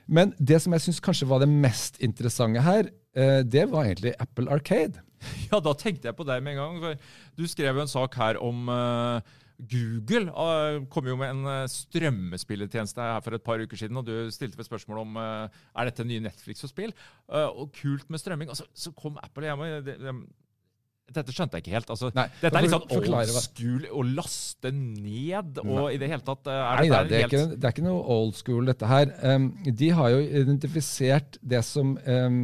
Men 0.07 0.31
det 0.39 0.61
som 0.63 0.71
jeg 0.71 0.85
syns 0.85 1.03
kanskje 1.03 1.27
var 1.27 1.43
det 1.43 1.51
mest 1.51 1.99
interessante 1.99 2.63
her, 2.63 2.87
det 3.17 3.63
var 3.71 3.87
egentlig 3.87 4.11
Apple 4.21 4.45
Arcade. 4.53 5.01
Ja, 5.51 5.59
da 5.63 5.73
tenkte 5.77 6.09
jeg 6.09 6.17
på 6.17 6.25
deg 6.27 6.43
med 6.45 6.57
en 6.57 6.81
gang. 6.81 7.03
Du 7.37 7.45
skrev 7.49 7.77
jo 7.77 7.85
en 7.85 7.91
sak 7.91 8.17
her 8.19 8.39
om 8.43 8.67
uh, 8.69 9.21
Google 9.57 10.29
uh, 10.29 10.83
kom 10.93 11.07
jo 11.09 11.17
med 11.17 11.33
en 11.33 11.45
uh, 11.49 11.69
strømmespilletjeneste 11.71 13.01
her 13.01 13.23
for 13.25 13.37
et 13.37 13.45
par 13.45 13.61
uker 13.61 13.79
siden, 13.79 13.97
og 13.97 14.05
du 14.05 14.29
stilte 14.33 14.59
vel 14.59 14.67
spørsmål 14.67 15.01
om 15.01 15.21
uh, 15.21 15.61
er 15.73 15.89
dette 15.89 16.05
nye 16.05 16.25
Netflix 16.27 16.61
for 16.61 16.73
spill. 16.73 16.93
og 17.27 17.71
kult 17.75 18.09
med 18.09 18.21
strømming. 18.21 18.51
Og 18.53 18.59
så, 18.59 18.67
så 18.73 18.93
kom 18.93 19.17
Apple 19.23 19.49
hjemme. 19.49 19.71
Det, 19.85 19.97
det, 20.01 20.13
dette 21.15 21.33
skjønte 21.33 21.57
jeg 21.57 21.65
ikke 21.65 21.75
helt. 21.77 21.91
Altså, 21.93 22.11
Nei, 22.15 22.27
dette 22.41 22.59
er 22.59 22.65
litt 22.65 22.73
sånn 22.73 22.87
old 22.91 23.31
school 23.31 23.87
å 23.87 24.03
laste 24.19 24.71
ned 24.75 25.61
og 25.63 25.71
Nei. 25.71 25.89
i 25.95 25.99
det 26.01 26.11
hele 26.11 26.25
tatt 26.27 26.49
er 26.51 26.63
Nei, 26.81 26.87
det, 26.89 26.89
det, 26.91 26.97
er 26.97 27.23
helt... 27.23 27.33
ikke, 27.33 27.55
det 27.55 27.69
er 27.69 27.75
ikke 27.75 27.87
noe 27.87 28.01
old 28.17 28.37
school, 28.37 28.67
dette 28.67 28.89
her. 28.91 29.13
Um, 29.23 29.49
de 29.65 29.91
har 29.97 30.13
jo 30.13 30.21
identifisert 30.43 31.39
det 31.41 31.63
som 31.65 31.95
um, 32.03 32.41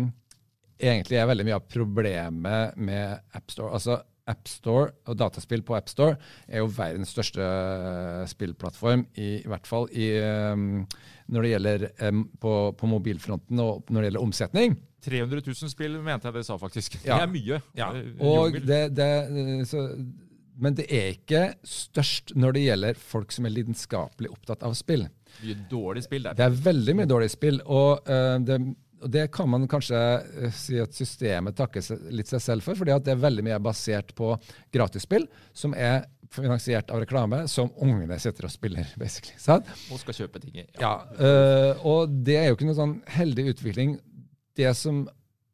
egentlig 0.84 1.20
er 1.20 1.30
veldig 1.30 1.46
mye 1.48 1.60
av 1.60 1.70
problemet 1.72 2.78
med 2.78 3.38
AppStore. 3.38 3.74
Altså, 3.80 4.00
AppStore 4.30 4.92
og 5.12 5.18
dataspill 5.20 5.64
på 5.68 5.76
AppStore 5.76 6.16
er 6.48 6.62
jo 6.64 6.72
verdens 6.72 7.12
største 7.12 7.44
uh, 7.44 8.24
spillplattform, 8.30 9.06
i, 9.20 9.30
i, 9.42 9.50
hvert 9.52 9.68
fall 9.68 9.90
i, 9.92 10.10
um, 10.54 10.84
når 11.34 11.46
det 11.46 11.54
gjelder 11.54 11.88
um, 12.08 12.26
på, 12.40 12.54
på, 12.80 12.90
mobilfronten 12.94 13.64
og 13.64 13.90
når 13.90 14.00
det 14.00 14.12
gjelder 14.12 14.28
omsetning. 14.28 14.78
300 15.04 15.44
000 15.44 15.74
spill 15.74 15.98
mente 16.04 16.30
jeg 16.30 16.38
det 16.38 16.46
sa, 16.48 16.58
faktisk. 16.60 16.96
Ja. 17.04 17.18
Det 17.18 17.26
er 17.26 17.34
mye. 17.34 17.60
Ja. 17.76 17.90
Og 18.24 18.56
det, 18.64 18.84
det, 18.96 19.10
så, 19.68 19.90
men 20.56 20.78
det 20.80 20.88
er 20.88 21.12
ikke 21.18 21.44
størst 21.68 22.32
når 22.40 22.56
det 22.56 22.64
gjelder 22.70 23.04
folk 23.12 23.36
som 23.36 23.50
er 23.50 23.56
lidenskapelig 23.58 24.32
opptatt 24.32 24.64
av 24.64 24.78
spill. 24.80 25.04
Mye 25.42 25.68
dårlig 25.68 26.06
spill 26.06 26.30
der. 26.30 26.40
Det 26.40 26.48
er 26.48 26.58
veldig 26.70 26.96
mye 27.02 27.10
dårlig 27.12 27.34
spill. 27.34 27.60
Og 27.68 28.08
uh, 28.08 28.38
det 28.40 28.62
Det 29.12 29.28
kan 29.36 29.50
man 29.50 29.68
kanskje 29.72 30.00
uh, 30.00 30.50
si 30.56 30.80
at 30.82 30.96
systemet 30.96 31.58
takker 31.58 31.86
litt 32.14 32.32
seg 32.32 32.44
selv 32.44 32.66
for, 32.66 32.78
fordi 32.80 32.96
at 32.96 33.06
det 33.06 33.16
er 33.16 33.24
veldig 33.24 33.46
mye 33.48 33.62
basert 33.64 34.14
på 34.18 34.34
gratisspill 34.74 35.28
som 35.56 35.76
er 35.78 36.06
finansiert 36.34 36.90
av 36.90 37.04
reklame, 37.04 37.44
som 37.52 37.70
ungene 37.84 38.18
sitter 38.22 38.48
og 38.48 38.54
spiller. 38.54 38.88
basically. 39.02 39.36
Sant? 39.42 39.70
Og 39.94 40.02
skal 40.02 40.24
kjøpe 40.24 40.42
ting. 40.44 40.64
Ja, 40.64 40.70
ja 40.82 40.94
uh, 41.20 41.84
og 41.88 42.16
det 42.26 42.40
er 42.40 42.50
jo 42.50 42.58
ikke 42.58 42.70
noe 42.70 42.80
sånn 42.80 42.98
heldig 43.16 43.52
utvikling. 43.54 43.98
Det 44.58 44.72
som 44.78 45.06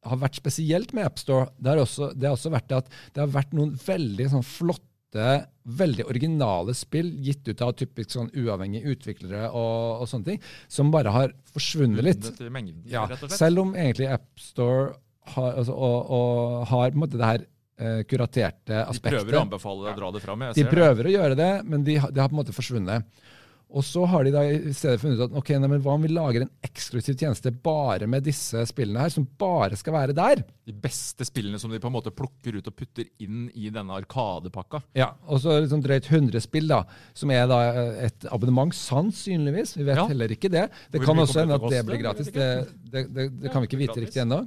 har 0.08 0.20
vært 0.22 0.38
spesielt 0.40 0.94
med 0.96 1.08
AppStore, 1.10 1.50
det 1.60 1.74
har 1.74 1.82
også, 1.82 2.14
det 2.16 2.30
har 2.30 2.38
også 2.38 2.54
vært 2.54 2.72
at 2.78 2.94
det 3.16 3.24
har 3.24 3.34
vært 3.34 3.56
noen 3.56 3.74
veldig 3.84 4.30
sånn 4.32 4.46
flotte 4.48 4.89
veldig 5.14 6.06
originale 6.10 6.74
spill 6.78 7.12
gitt 7.24 7.48
ut 7.50 7.62
av 7.66 7.76
typisk 7.78 8.14
sånn 8.14 8.30
uavhengige 8.34 8.94
utviklere 8.94 9.50
og, 9.50 10.02
og, 10.02 10.08
sånne 10.10 10.32
ting, 10.32 10.42
som 10.72 10.92
bare 10.94 11.14
har 11.14 11.34
forsvunnet 11.54 12.06
litt. 12.06 12.30
Mengden, 12.50 12.84
ja, 12.90 13.06
selv 13.32 13.64
om 13.66 13.76
egentlig 13.76 14.10
AppStore 14.14 14.92
har, 15.36 15.56
altså, 15.62 15.74
og, 15.74 16.12
og, 16.16 16.68
har 16.70 16.94
på 16.94 16.98
en 16.98 17.04
måte 17.04 17.20
det 17.20 17.32
her 17.32 17.44
uh, 17.46 18.02
kuraterte 18.10 18.84
aspektet. 18.86 19.20
De 19.20 19.26
prøver 19.26 19.40
å 19.40 19.44
anbefale 19.46 19.92
å 19.92 19.98
dra 19.98 20.14
det 20.16 20.24
fram. 20.24 20.48
De 20.56 20.70
prøver 20.70 21.04
det. 21.04 21.12
å 21.12 21.18
gjøre 21.18 21.40
det, 21.40 21.52
men 21.66 21.86
det 21.86 22.00
de 22.00 22.24
har 22.24 22.32
på 22.32 22.36
en 22.36 22.42
måte 22.42 22.56
forsvunnet. 22.56 23.28
Og 23.70 23.86
så 23.86 24.02
har 24.10 24.26
de 24.26 24.32
da 24.34 24.42
i 24.50 24.72
stedet 24.74 24.98
funnet 24.98 25.20
ut 25.20 25.28
at 25.28 25.36
ok, 25.38 25.52
nei, 25.62 25.68
men 25.70 25.82
hva 25.86 25.94
om 25.94 26.06
vi 26.06 26.10
lager 26.10 26.42
en 26.42 26.52
eksklusiv 26.66 27.14
tjeneste 27.20 27.52
bare 27.54 28.08
med 28.10 28.26
disse 28.26 28.64
spillene 28.66 29.04
her, 29.04 29.12
som 29.14 29.28
bare 29.40 29.78
skal 29.78 29.94
være 29.94 30.16
der? 30.18 30.42
De 30.66 30.74
beste 30.74 31.28
spillene 31.28 31.60
som 31.62 31.70
de 31.70 31.82
på 31.82 31.90
en 31.92 31.94
måte 31.94 32.14
plukker 32.16 32.58
ut 32.58 32.70
og 32.72 32.74
putter 32.74 33.06
inn 33.22 33.46
i 33.54 33.70
denne 33.74 34.00
arkadepakka. 34.02 34.82
Ja, 34.98 35.12
og 35.30 35.44
så 35.44 35.60
liksom 35.60 35.84
drøyt 35.86 36.10
100 36.10 36.42
spill, 36.48 36.66
da, 36.72 36.82
som 37.18 37.30
er 37.36 37.46
da 37.52 37.60
eh, 37.68 37.92
et 38.08 38.26
abonnement, 38.34 38.74
sannsynligvis. 38.74 39.76
Vi 39.78 39.86
vet 39.86 40.02
ja. 40.02 40.08
heller 40.10 40.34
ikke 40.34 40.50
det. 40.54 40.66
Det 40.90 41.04
kan 41.04 41.22
også 41.22 41.44
hende 41.44 41.60
at 41.60 41.68
det 41.70 41.84
blir 41.86 42.02
gratis. 42.02 42.34
Det, 42.34 42.50
det, 42.90 43.06
det, 43.14 43.28
det 43.44 43.54
kan 43.54 43.62
vi 43.62 43.70
ikke 43.70 43.84
vite 43.84 44.02
riktig 44.02 44.24
ennå. 44.26 44.42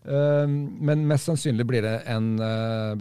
Uh, 0.00 0.46
men 0.46 1.02
mest 1.10 1.26
sannsynlig 1.28 1.66
blir 1.68 1.84
det 1.84 1.96
en 2.08 2.30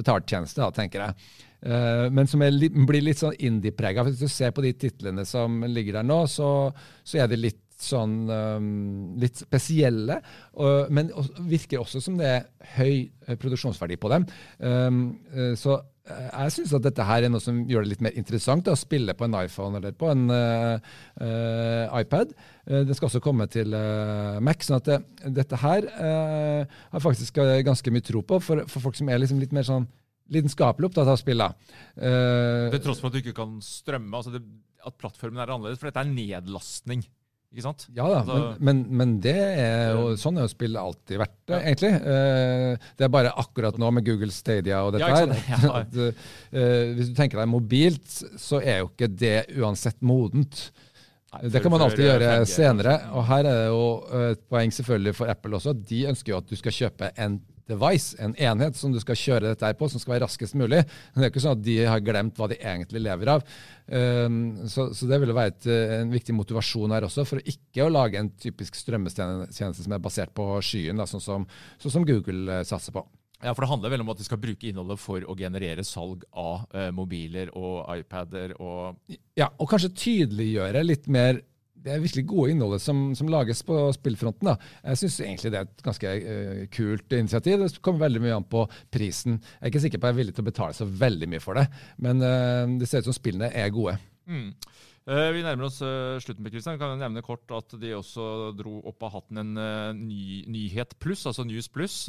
betalt 0.01 0.25
tjeneste, 0.25 0.65
da, 0.65 0.73
tenker 0.73 1.05
jeg. 1.05 1.29
Uh, 1.59 2.07
men 2.15 2.27
som 2.29 2.43
li 2.43 2.69
blir 2.71 3.03
litt 3.03 3.19
sånn 3.19 3.35
indie-prega. 3.35 4.05
Hvis 4.07 4.21
du 4.21 4.29
ser 4.31 4.53
på 4.55 4.63
de 4.63 4.73
titlene 4.79 5.25
som 5.27 5.61
ligger 5.67 5.99
der 5.99 6.07
nå, 6.07 6.21
så, 6.31 6.69
så 7.03 7.23
er 7.23 7.31
de 7.31 7.39
litt 7.39 7.65
sånn 7.79 8.15
um, 8.27 8.65
litt 9.19 9.39
spesielle. 9.39 10.19
Uh, 10.57 10.85
men 10.93 11.11
virker 11.49 11.81
også 11.81 12.01
som 12.03 12.17
det 12.19 12.27
er 12.27 12.49
høy 12.75 13.07
uh, 13.29 13.37
produksjonsverdi 13.39 13.99
på 14.01 14.11
dem. 14.11 14.27
Um, 14.59 14.99
så 15.59 15.79
jeg 16.09 16.53
syns 16.55 16.71
at 16.73 16.81
dette 16.87 17.05
her 17.05 17.21
er 17.21 17.29
noe 17.29 17.43
som 17.43 17.59
gjør 17.69 17.83
det 17.85 17.91
litt 17.91 17.99
mer 18.01 18.15
interessant 18.17 18.65
å 18.71 18.73
spille 18.79 19.13
på 19.13 19.27
en 19.27 19.35
iPhone 19.43 19.77
eller 19.77 19.93
på 19.93 20.07
en 20.09 20.23
iPad. 21.99 22.31
det 22.65 22.95
skal 22.97 23.11
også 23.11 23.21
komme 23.21 23.45
til 23.53 23.75
Mac. 24.41 24.65
sånn 24.65 24.79
at 24.79 24.89
det, 24.89 24.97
dette 25.37 25.59
her 25.61 25.85
har 25.93 27.03
faktisk 27.03 27.37
ganske 27.37 27.93
mye 27.93 28.07
tro 28.09 28.23
på 28.25 28.41
for, 28.41 28.65
for 28.65 28.87
folk 28.87 28.97
som 28.97 29.13
er 29.13 29.21
liksom 29.21 29.43
litt 29.43 29.53
mer 29.53 29.69
sånn 29.69 29.85
lidenskapelig 30.33 30.89
opptatt 30.89 31.11
av 31.11 31.19
spillet. 31.19 31.69
Uh, 31.97 32.69
Til 32.73 32.83
tross 32.83 33.01
for 33.01 33.09
at 33.09 33.15
du 33.15 33.21
ikke 33.23 33.37
kan 33.37 33.57
strømme, 33.65 34.11
altså 34.15 34.33
det, 34.35 34.43
at 34.85 34.99
plattformen 34.99 35.41
er 35.41 35.53
annerledes, 35.53 35.81
for 35.81 35.89
dette 35.89 36.03
er 36.03 36.11
nedlastning. 36.11 37.05
Ikke 37.49 37.63
sant? 37.65 37.87
Ja 37.97 38.05
da, 38.05 38.19
altså, 38.19 38.33
men, 38.61 38.83
men, 38.83 38.97
men, 38.99 39.13
det 39.25 39.33
er 39.33 39.95
jo, 39.97 40.11
sånn 40.21 40.37
er 40.37 40.45
jo 40.45 40.51
spillet 40.51 40.77
alltid 40.77 41.17
vært, 41.17 41.37
ja. 41.49 41.61
egentlig. 41.63 41.89
Uh, 42.03 42.91
det 42.99 43.07
er 43.07 43.13
bare 43.15 43.31
akkurat 43.41 43.79
nå 43.81 43.89
med 43.97 44.05
Google 44.05 44.29
Stadia 44.33 44.83
og 44.85 44.93
dette 44.93 45.09
her. 45.09 45.33
Ja, 45.49 45.79
at, 45.79 45.97
uh, 45.97 46.91
hvis 46.93 47.09
du 47.09 47.17
tenker 47.17 47.41
deg 47.41 47.49
mobilt, 47.49 48.19
så 48.37 48.61
er 48.61 48.83
jo 48.83 48.91
ikke 48.91 49.09
det 49.09 49.39
uansett 49.57 49.97
modent. 50.05 50.67
Nei, 51.29 51.49
det 51.53 51.61
kan 51.61 51.73
man 51.73 51.83
alltid 51.85 52.07
gjøre 52.07 52.33
senere. 52.49 52.95
Og 53.13 53.25
her 53.29 53.45
er 53.45 53.59
det 53.61 53.69
jo 53.69 53.85
et 54.31 54.43
poeng 54.49 54.73
selvfølgelig 54.73 55.15
for 55.19 55.31
Apple 55.31 55.59
også. 55.59 55.75
De 55.77 56.03
ønsker 56.09 56.33
jo 56.33 56.41
at 56.41 56.49
du 56.49 56.57
skal 56.57 56.75
kjøpe 56.75 57.11
en 57.21 57.37
device, 57.69 58.15
en 58.17 58.33
enhet 58.33 58.77
som 58.77 58.93
du 58.93 58.99
skal 59.01 59.17
kjøre 59.19 59.51
dette 59.51 59.67
her 59.67 59.77
på, 59.77 59.87
som 59.91 60.01
skal 60.01 60.15
være 60.15 60.25
raskest 60.25 60.57
mulig. 60.57 60.81
Men 60.81 61.21
det 61.21 61.27
er 61.27 61.33
ikke 61.33 61.43
sånn 61.43 61.59
at 61.59 61.65
de 61.67 61.77
har 61.85 62.01
glemt 62.05 62.39
hva 62.39 62.49
de 62.49 62.57
egentlig 62.57 63.03
lever 63.05 63.33
av. 63.35 63.45
Um, 63.85 64.39
så, 64.69 64.89
det 64.89 65.21
vil 65.21 65.35
være 65.37 65.53
et, 65.53 65.69
en 65.99 66.13
viktig 66.13 66.35
motivasjon 66.37 66.95
her 66.95 67.05
også, 67.07 67.27
for 67.29 67.45
ikke 67.45 67.85
å 67.85 67.93
lage 67.93 68.21
en 68.21 68.33
typisk 68.41 68.77
strømmetjeneste 68.79 69.85
som 69.85 69.95
er 69.95 70.03
basert 70.03 70.33
på 70.37 70.49
skyen, 70.65 70.99
da, 70.99 71.07
sånn, 71.09 71.23
som, 71.23 71.47
sånn 71.81 71.99
som 71.99 72.09
Google 72.09 72.61
uh, 72.61 72.65
satser 72.67 72.95
på. 72.95 73.05
Ja, 73.39 73.53
for 73.53 73.63
Det 73.63 73.69
handler 73.71 73.93
vel 73.93 74.01
om 74.03 74.09
at 74.11 74.19
de 74.19 74.25
skal 74.27 74.41
bruke 74.41 74.67
innholdet 74.67 74.99
for 74.99 75.23
å 75.23 75.35
generere 75.39 75.85
salg 75.87 76.25
av 76.35 76.65
eh, 76.75 76.89
mobiler 76.95 77.53
og 77.55 77.85
iPader. 77.93 78.57
og... 78.59 78.99
Ja, 79.39 79.47
og 79.55 79.69
kanskje 79.71 79.93
tydeliggjøre 79.95 80.83
litt 80.83 81.07
mer 81.07 81.39
det 81.79 81.93
er 81.93 82.01
virkelig 82.03 82.25
gode 82.27 82.51
innholdet 82.51 82.83
som, 82.83 83.03
som 83.15 83.29
lages 83.31 83.61
på 83.63 83.77
spillfronten. 83.95 84.49
Da. 84.49 84.57
Jeg 84.91 84.99
syns 84.99 85.19
egentlig 85.23 85.51
det 85.53 85.61
er 85.61 85.69
et 85.69 85.85
ganske 85.85 86.11
uh, 86.11 86.63
kult 86.75 87.15
initiativ. 87.15 87.63
Det 87.63 87.83
kommer 87.85 88.03
veldig 88.07 88.23
mye 88.25 88.35
an 88.35 88.47
på 88.51 88.65
prisen. 88.91 89.37
Jeg 89.39 89.61
er 89.61 89.71
ikke 89.71 89.83
sikker 89.85 90.01
på 90.01 90.09
at 90.09 90.11
jeg 90.11 90.17
er 90.17 90.19
villig 90.19 90.35
til 90.35 90.43
å 90.43 90.49
betale 90.49 90.75
så 90.75 90.89
veldig 91.05 91.29
mye 91.31 91.43
for 91.43 91.59
det, 91.59 91.65
men 92.03 92.19
uh, 92.25 92.65
det 92.81 92.89
ser 92.89 93.03
ut 93.03 93.07
som 93.07 93.15
spillene 93.15 93.51
er 93.55 93.71
gode. 93.71 93.95
Mm. 94.29 94.51
Eh, 95.09 95.31
vi 95.33 95.41
nærmer 95.41 95.65
oss 95.65 95.79
uh, 95.81 96.19
slutten. 96.21 96.45
Christian. 96.53 96.77
Vi 96.77 96.83
kan 96.83 96.99
nevne 97.01 97.25
kort 97.25 97.49
at 97.55 97.73
de 97.81 97.95
også 97.97 98.51
dro 98.57 98.77
opp 98.91 99.07
av 99.07 99.15
hatten 99.17 99.41
en 99.41 99.57
uh, 99.57 99.89
ny, 99.97 100.45
Nyhet 100.49 100.93
pluss, 101.01 101.25
altså 101.29 101.47
News 101.47 101.69
pluss. 101.73 102.03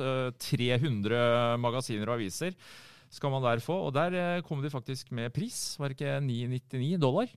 300 0.45 1.57
magasiner 1.61 2.09
og 2.11 2.19
aviser 2.19 2.57
skal 3.11 3.33
man 3.33 3.43
der 3.43 3.59
få. 3.65 3.75
Og 3.89 3.95
der 3.97 4.43
kom 4.47 4.61
de 4.63 4.71
faktisk 4.71 5.09
med 5.17 5.33
pris, 5.35 5.57
var 5.81 5.91
det 5.91 5.97
ikke 5.97 6.19
999 6.23 6.99
dollar. 7.03 7.31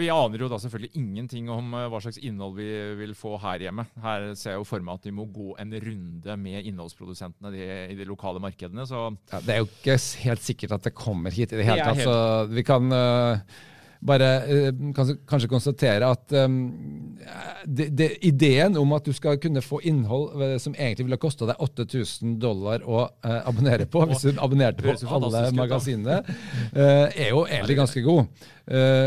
Vi 0.00 0.08
aner 0.10 0.42
jo 0.42 0.48
da 0.50 0.58
selvfølgelig 0.58 0.98
ingenting 0.98 1.52
om 1.54 1.68
hva 1.70 2.00
slags 2.02 2.18
innhold 2.18 2.56
vi 2.56 2.66
vil 2.98 3.12
få 3.14 3.36
her 3.44 3.62
hjemme. 3.62 3.84
Her 4.02 4.26
ser 4.34 4.56
jeg 4.56 4.62
jo 4.62 4.66
for 4.66 4.82
meg 4.82 4.98
at 4.98 5.06
vi 5.06 5.14
må 5.14 5.28
gå 5.30 5.54
en 5.62 5.76
runde 5.84 6.36
med 6.40 6.66
innholdsprodusentene 6.66 7.52
de, 7.54 7.68
i 7.92 7.98
de 8.00 8.08
lokale 8.08 8.42
markedene. 8.42 8.88
Så 8.90 9.04
ja, 9.30 9.38
det 9.44 9.54
er 9.54 9.62
jo 9.62 9.70
ikke 9.70 10.00
helt 10.24 10.48
sikkert 10.48 10.74
at 10.80 10.90
det 10.90 10.96
kommer 10.98 11.36
hit 11.36 11.54
i 11.54 11.60
det 11.62 11.68
hele 11.68 11.86
tatt. 11.86 12.02
Altså, 12.02 12.50
vi 12.50 12.66
kan 12.66 12.90
bare 14.04 14.28
uh, 14.44 14.70
kanskje 14.94 15.48
konstatere 15.48 16.08
at 16.12 16.34
um, 16.44 16.58
det, 17.64 17.88
det, 17.96 18.10
ideen 18.28 18.76
om 18.76 18.92
at 18.96 19.06
du 19.06 19.14
skal 19.16 19.38
kunne 19.40 19.62
få 19.64 19.80
innhold 19.88 20.34
uh, 20.36 20.56
som 20.60 20.76
egentlig 20.76 21.08
ville 21.08 21.20
kosta 21.20 21.48
deg 21.48 21.62
8000 21.64 22.36
dollar 22.42 22.84
å 22.84 23.06
uh, 23.06 23.38
abonnere 23.48 23.88
på, 23.88 24.04
hvis 24.10 24.26
du 24.26 24.42
abonnerte 24.44 24.84
på 24.84 24.96
alle 25.16 25.46
magasinene, 25.56 26.20
er 26.74 27.30
jo 27.30 27.44
egentlig 27.46 27.76
ganske 27.78 28.02
god. 28.04 28.44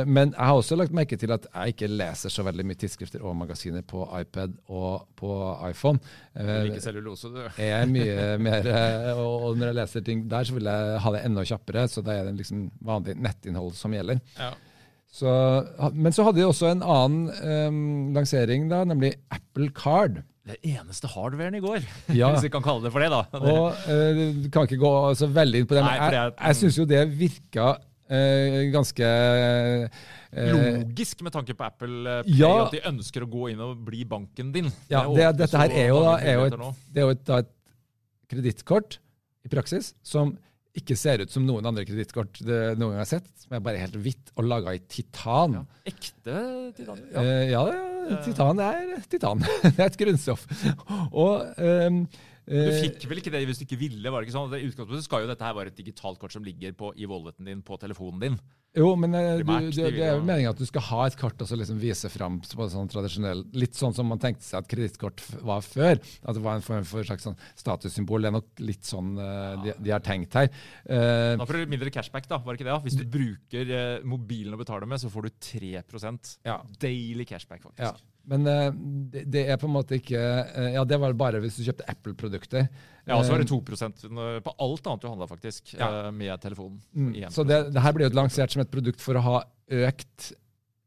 men 0.06 0.32
jeg 0.32 0.46
har 0.50 0.58
også 0.60 0.76
lagt 0.78 0.94
merke 0.96 1.18
til 1.18 1.32
at 1.34 1.48
jeg 1.48 1.74
ikke 1.74 1.90
leser 1.90 2.32
så 2.32 2.44
veldig 2.46 2.66
mye 2.68 2.78
tidsskrifter 2.78 3.24
og 3.26 3.36
magasiner 3.40 3.84
på 3.88 4.06
iPad 4.20 4.54
og 4.68 5.08
på 5.18 5.32
iPhone. 5.70 6.00
du 6.38 6.52
liker 6.68 6.84
cellulose, 6.84 7.32
du. 7.34 7.42
Er 7.58 7.90
mye 7.90 8.38
mer, 8.42 8.70
og 9.18 9.58
når 9.58 9.72
jeg 9.72 9.80
leser 9.80 10.06
ting 10.06 10.24
der, 10.30 10.48
så 10.48 10.58
vil 10.58 10.70
jeg 10.70 11.02
ha 11.04 11.16
det 11.16 11.26
enda 11.26 11.46
kjappere. 11.48 11.88
Så 11.90 12.06
da 12.06 12.20
er 12.20 12.30
det 12.30 12.38
liksom 12.38 12.68
vanlig 12.86 13.18
nettinnhold 13.18 13.76
som 13.78 13.96
gjelder. 13.98 14.22
Ja. 14.38 14.54
Så, 15.08 15.32
men 15.96 16.13
så 16.13 16.26
hadde 16.28 16.41
de 16.41 16.46
også 16.46 16.70
en 16.70 16.84
annen 16.84 17.30
um, 17.41 18.10
lansering, 18.15 18.67
da, 18.70 18.84
nemlig 18.86 19.15
Apple 19.34 19.70
Card. 19.76 20.22
Det 20.48 20.60
eneste 20.67 21.10
hardwaren 21.12 21.58
i 21.58 21.62
går, 21.63 21.82
ja. 22.20 22.30
hvis 22.34 22.46
vi 22.48 22.52
kan 22.54 22.63
kalle 22.63 22.86
det 22.86 22.93
for 22.93 23.04
det. 23.04 23.10
da. 23.12 23.24
Og 23.39 23.72
uh, 23.88 24.22
kan 24.54 24.67
ikke 24.67 24.80
gå 24.84 24.93
så 25.20 25.30
veldig 25.32 25.63
inn 25.63 25.70
på 25.70 25.78
det, 25.78 25.84
men 25.88 25.98
jeg, 25.98 26.15
jeg, 26.20 26.36
jeg 26.38 26.60
syns 26.62 26.80
jo 26.80 26.88
det 26.91 27.02
virka 27.17 27.72
uh, 27.80 28.62
ganske 28.76 29.10
uh, 29.10 30.06
Logisk 30.38 31.24
med 31.24 31.34
tanke 31.34 31.56
på 31.58 31.65
Apple 31.65 32.20
Play, 32.22 32.38
ja, 32.38 32.52
at 32.67 32.76
de 32.76 32.84
ønsker 32.89 33.24
å 33.24 33.30
gå 33.32 33.48
inn 33.54 33.62
og 33.63 33.80
bli 33.88 34.04
banken 34.06 34.52
din. 34.54 34.67
Ja, 34.91 35.06
det, 35.08 35.32
Dette 35.39 35.63
her 35.63 35.72
er 35.72 35.88
jo, 35.89 36.02
da, 36.04 36.17
er 36.20 36.36
jo 36.36 36.50
et, 36.50 36.58
det 36.93 37.02
er 37.02 37.08
jo 37.08 37.15
et, 37.15 37.32
et 37.39 37.54
kredittkort 38.28 39.00
i 39.48 39.52
praksis 39.52 39.93
som 40.06 40.36
ikke 40.78 40.98
ser 41.00 41.24
ut 41.24 41.34
som 41.34 41.46
noen 41.48 41.66
andre 41.66 41.86
kredittkort 41.88 42.42
noen 42.46 42.94
gang 42.94 43.02
har 43.02 43.10
sett. 43.10 43.28
Som 43.42 43.58
er 43.58 43.63
bare 43.66 43.82
helt 43.82 43.98
hvitt 44.04 44.32
og 44.38 44.48
laga 44.48 44.76
i 44.76 44.82
titan. 44.86 45.60
Ja. 45.60 45.66
Ekte 45.90 46.40
titan? 46.78 47.04
Ja, 47.13 47.24
ja, 47.50 47.63
ja 47.74 48.22
titan 48.24 48.62
er 48.63 49.06
titan. 49.10 49.44
det 49.63 49.76
er 49.78 49.88
et 49.90 50.00
grunnstoff. 50.00 50.48
Og 51.12 51.44
um, 51.58 52.04
du 52.48 52.70
fikk 52.80 53.04
vel 53.10 53.20
ikke 53.20 53.34
det 53.34 53.44
hvis 53.50 53.60
du 53.60 53.66
ikke 53.68 53.82
ville? 53.82 54.12
var 54.14 54.24
det 54.24 54.30
ikke 54.30 54.38
sånn? 54.38 54.54
I 54.56 54.70
utgangspunktet 54.70 55.08
skal 55.08 55.26
jo 55.26 55.32
dette 55.32 55.44
her 55.44 55.58
være 55.58 55.74
et 55.74 55.82
digitalt 55.82 56.22
kort 56.22 56.36
som 56.36 56.46
ligger 56.46 56.76
på, 56.78 56.94
i 56.96 57.10
walleten 57.10 57.50
din 57.50 57.66
på 57.66 57.80
telefonen 57.82 58.24
din. 58.24 58.40
Jo, 58.78 58.92
men 59.00 59.16
eh, 59.18 59.40
du, 59.40 59.48
du, 59.48 59.80
det 59.80 60.04
er 60.04 60.18
jo 60.18 60.24
meninga 60.26 60.52
at 60.54 60.60
du 60.60 60.66
skal 60.68 60.84
ha 60.90 61.06
et 61.08 61.16
kort 61.18 61.40
og 61.42 61.50
så 61.50 61.58
liksom 61.58 61.80
vise 61.82 62.10
fram 62.14 62.38
på 62.44 62.68
sånn 62.70 62.90
tradisjonell 62.92 63.46
Litt 63.58 63.78
sånn 63.78 63.96
som 63.96 64.10
man 64.12 64.22
tenkte 64.22 64.46
seg 64.46 64.60
at 64.62 64.70
kredittkort 64.70 65.24
var 65.46 65.64
før. 65.66 65.98
At 65.98 66.38
det 66.38 66.44
var 66.44 66.60
en 66.60 66.66
form 66.66 66.86
for 66.88 67.08
slags 67.08 67.26
sånn 67.26 67.38
statussymbol. 67.58 68.22
Det 68.22 68.30
er 68.30 68.36
nok 68.38 68.62
litt 68.62 68.86
sånn 68.86 69.16
uh, 69.18 69.56
de, 69.64 69.74
de, 69.80 69.94
har 69.94 70.04
tenkt 70.06 70.38
her. 70.38 70.52
Uh, 70.84 71.34
da 71.40 71.48
får 71.48 71.64
du 71.64 71.74
mindre 71.74 71.94
cashback, 71.94 72.28
da. 72.30 72.40
var 72.44 72.54
det 72.54 72.62
ikke 72.62 72.70
det? 72.70 72.78
Hvis 72.86 73.00
du 73.00 73.08
bruker 73.18 73.74
uh, 73.74 74.06
mobilen 74.08 74.54
å 74.54 74.62
betale 74.62 74.90
med, 74.90 75.02
så 75.02 75.10
får 75.14 75.28
du 75.28 75.34
3 75.50 75.74
ja. 76.46 76.60
daily 76.84 77.26
cashback, 77.26 77.64
faktisk. 77.66 77.82
Ja. 77.88 78.17
Men 78.28 78.48
uh, 78.48 78.70
det, 79.12 79.26
det, 79.32 79.44
er 79.48 79.60
på 79.60 79.70
en 79.70 79.76
måte 79.78 80.00
ikke 80.00 80.20
uh, 80.20 80.70
Ja, 80.76 80.84
det 80.88 81.00
var 81.02 81.16
bare 81.18 81.42
hvis 81.44 81.60
du 81.60 81.66
kjøpte 81.68 81.88
Apple-produkter. 81.92 82.68
Ja, 83.08 83.16
og 83.16 83.24
så 83.24 83.34
var 83.34 83.44
det 83.44 83.48
2% 83.48 84.02
på 84.44 84.54
alt 84.66 84.90
annet 84.90 85.06
du 85.06 85.08
handla, 85.08 85.30
faktisk, 85.30 85.78
ja. 85.78 85.88
uh, 85.88 86.10
med 86.12 86.34
telefonen. 86.44 86.82
Mm. 86.92 87.13
Så 87.32 87.48
det, 87.48 87.62
det, 87.72 87.84
her 87.86 87.96
blir 87.96 88.10
jo 88.10 88.18
lansert 88.18 88.52
som 88.52 88.66
et 88.66 88.74
produkt 88.74 89.00
for 89.04 89.16
å 89.16 89.24
ha 89.24 89.38
økt 89.88 90.34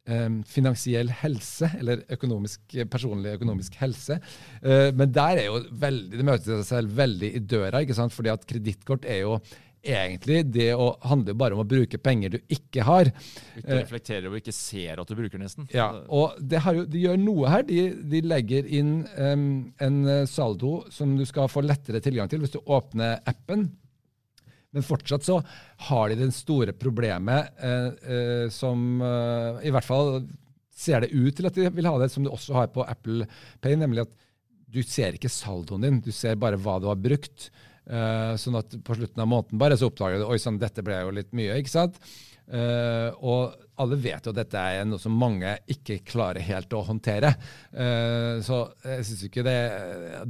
um, 0.04 0.42
finansiell 0.44 1.08
helse, 1.22 1.70
eller 1.80 2.04
økonomisk, 2.12 2.76
personlig 2.92 3.38
økonomisk 3.38 3.80
helse. 3.80 4.18
men 4.60 5.16
der 5.16 5.40
er 5.40 5.48
jo 5.48 5.62
veldig, 5.80 6.12
det 6.20 6.28
møter 6.28 6.60
seg 6.60 6.68
selv 6.74 7.00
veldig 7.00 7.32
i 7.38 7.42
døra, 7.54 7.80
ikke 7.80 7.96
sant? 7.96 8.12
fordi 8.12 8.34
at 8.34 8.44
kredittkort 8.52 9.08
er 9.08 9.22
jo 9.24 9.40
egentlig 9.80 10.42
det 10.52 10.70
å 10.76 10.92
handle 11.08 11.34
bare 11.38 11.56
om 11.56 11.62
å 11.62 11.68
bruke 11.68 11.98
penger 12.02 12.34
du 12.34 12.38
ikke 12.52 12.84
har. 12.86 13.10
Du 13.56 13.70
reflekterer 13.72 14.28
og 14.28 14.38
ikke 14.40 14.54
ser 14.54 15.00
at 15.00 15.08
du 15.08 15.16
bruker, 15.18 15.40
nesten. 15.40 15.68
Ja, 15.72 15.88
og 16.08 16.36
det 16.40 16.60
jo, 16.60 16.84
de 16.90 17.04
gjør 17.04 17.20
noe 17.20 17.52
her. 17.52 17.64
De, 17.68 17.80
de 18.12 18.22
legger 18.26 18.68
inn 18.68 19.00
um, 19.16 19.46
en 19.80 20.00
eh, 20.06 20.26
saldo 20.28 20.82
som 20.92 21.16
du 21.18 21.24
skal 21.28 21.50
få 21.50 21.64
lettere 21.64 22.02
tilgang 22.04 22.30
til 22.30 22.42
hvis 22.44 22.54
du 22.56 22.60
åpner 22.60 23.22
appen. 23.30 23.70
Men 24.70 24.86
fortsatt 24.86 25.26
så 25.26 25.40
har 25.88 26.10
de 26.10 26.20
det 26.20 26.30
store 26.36 26.76
problemet 26.78 27.56
uh, 27.64 27.88
uh, 27.90 28.46
som 28.54 29.00
uh, 29.02 29.58
i 29.66 29.72
hvert 29.74 29.86
fall 29.86 30.20
ser 30.80 31.02
det 31.04 31.12
ut 31.12 31.34
til 31.36 31.48
at 31.48 31.56
de 31.56 31.66
vil 31.74 31.88
ha 31.88 31.96
det, 32.00 32.08
som 32.12 32.24
du 32.24 32.30
også 32.32 32.54
har 32.56 32.70
på 32.72 32.84
Apple 32.86 33.26
Pay, 33.60 33.76
nemlig 33.80 34.06
at 34.06 34.14
du 34.70 34.80
ser 34.86 35.16
ikke 35.16 35.32
saldoen 35.32 35.82
din, 35.82 35.98
du 36.04 36.12
ser 36.14 36.38
bare 36.40 36.58
hva 36.60 36.78
du 36.80 36.86
har 36.88 37.00
brukt. 37.00 37.50
Uh, 37.90 38.36
sånn 38.38 38.58
at 38.60 38.74
på 38.86 38.94
slutten 38.94 39.22
av 39.22 39.26
måneden 39.26 39.58
bare 39.58 39.78
så 39.78 39.88
oppdager 39.90 40.22
du 40.22 40.28
oi 40.30 40.38
sånn, 40.38 40.60
dette 40.62 40.84
ble 40.86 41.00
jo 41.00 41.14
litt 41.16 41.32
mye. 41.34 41.58
ikke 41.58 41.72
sant? 41.72 41.98
Uh, 42.50 43.10
og 43.22 43.54
alle 43.80 43.96
vet 44.02 44.26
jo 44.26 44.32
at 44.32 44.38
dette 44.40 44.58
er 44.58 44.86
noe 44.88 45.00
som 45.00 45.14
mange 45.14 45.52
ikke 45.70 46.00
klarer 46.06 46.42
helt 46.42 46.72
å 46.74 46.82
håndtere. 46.84 47.30
Uh, 47.70 48.42
så 48.44 48.60
jeg 48.82 49.06
syns 49.06 49.22
ikke 49.28 49.44
det, 49.46 49.56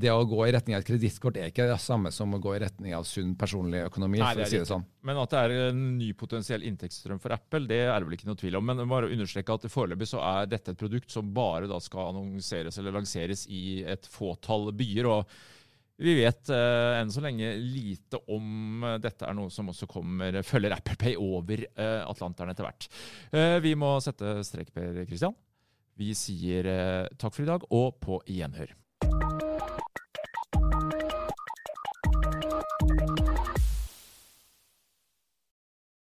det 0.01 0.12
å 0.12 0.27
gå 0.29 0.42
i 0.44 0.53
retning 0.55 0.77
av 0.77 0.85
et 0.85 0.88
kredittkort 0.90 1.38
er 1.40 1.49
ikke 1.51 1.68
det 1.70 1.79
samme 1.83 2.12
som 2.14 2.37
å 2.37 2.40
gå 2.42 2.55
i 2.57 2.62
retning 2.62 2.94
av 2.96 3.07
sunn 3.09 3.33
personlig 3.40 3.87
økonomi. 3.88 4.20
Nei, 4.20 4.35
for 4.37 4.44
å 4.44 4.51
si 4.53 4.61
det 4.61 4.68
sånn. 4.68 4.85
Men 5.09 5.23
at 5.23 5.33
det 5.33 5.44
er 5.44 5.70
en 5.70 5.85
ny 5.99 6.11
potensiell 6.18 6.66
inntektsstrøm 6.68 7.23
for 7.23 7.37
Apple, 7.37 7.64
det 7.70 7.83
er 7.87 7.94
det 7.94 8.09
vel 8.09 8.18
ikke 8.18 8.29
noe 8.31 8.40
tvil 8.40 8.61
om. 8.61 8.68
Men 8.68 8.85
bare 8.85 9.09
å 9.09 9.14
understreke 9.16 9.57
at 9.57 9.70
foreløpig 9.73 10.11
så 10.12 10.20
er 10.25 10.51
dette 10.53 10.75
et 10.75 10.81
produkt 10.81 11.12
som 11.12 11.33
bare 11.37 11.70
da 11.70 11.81
skal 11.83 12.12
annonseres 12.12 12.81
eller 12.81 13.01
lanseres 13.01 13.46
i 13.49 13.81
et 13.88 14.09
fåtall 14.12 14.70
byer. 14.77 15.09
og 15.09 15.40
vi 16.01 16.17
vet 16.17 16.51
uh, 16.53 16.97
enn 16.97 17.13
så 17.13 17.23
lenge 17.25 17.53
lite 17.61 18.21
om 18.33 18.87
uh, 18.87 18.97
dette 19.03 19.27
er 19.29 19.37
noe 19.37 19.53
som 19.53 19.69
også 19.73 19.89
kommer, 19.91 20.41
følger 20.47 20.75
Apple 20.77 20.97
Pay 21.01 21.19
over 21.21 21.67
uh, 21.77 22.03
Atlanteren 22.09 22.53
etter 22.55 22.67
hvert. 22.67 22.89
Vi 23.65 23.77
må 23.79 23.93
sette 24.03 24.39
strek, 24.47 24.73
Per 24.75 25.03
Christian. 25.05 25.37
Vi 26.01 26.15
sier 26.17 26.67
takk 27.21 27.35
for 27.35 27.45
i 27.45 27.51
dag, 27.51 27.67
og 27.77 27.99
på 28.01 28.23
gjenhør. 28.25 28.73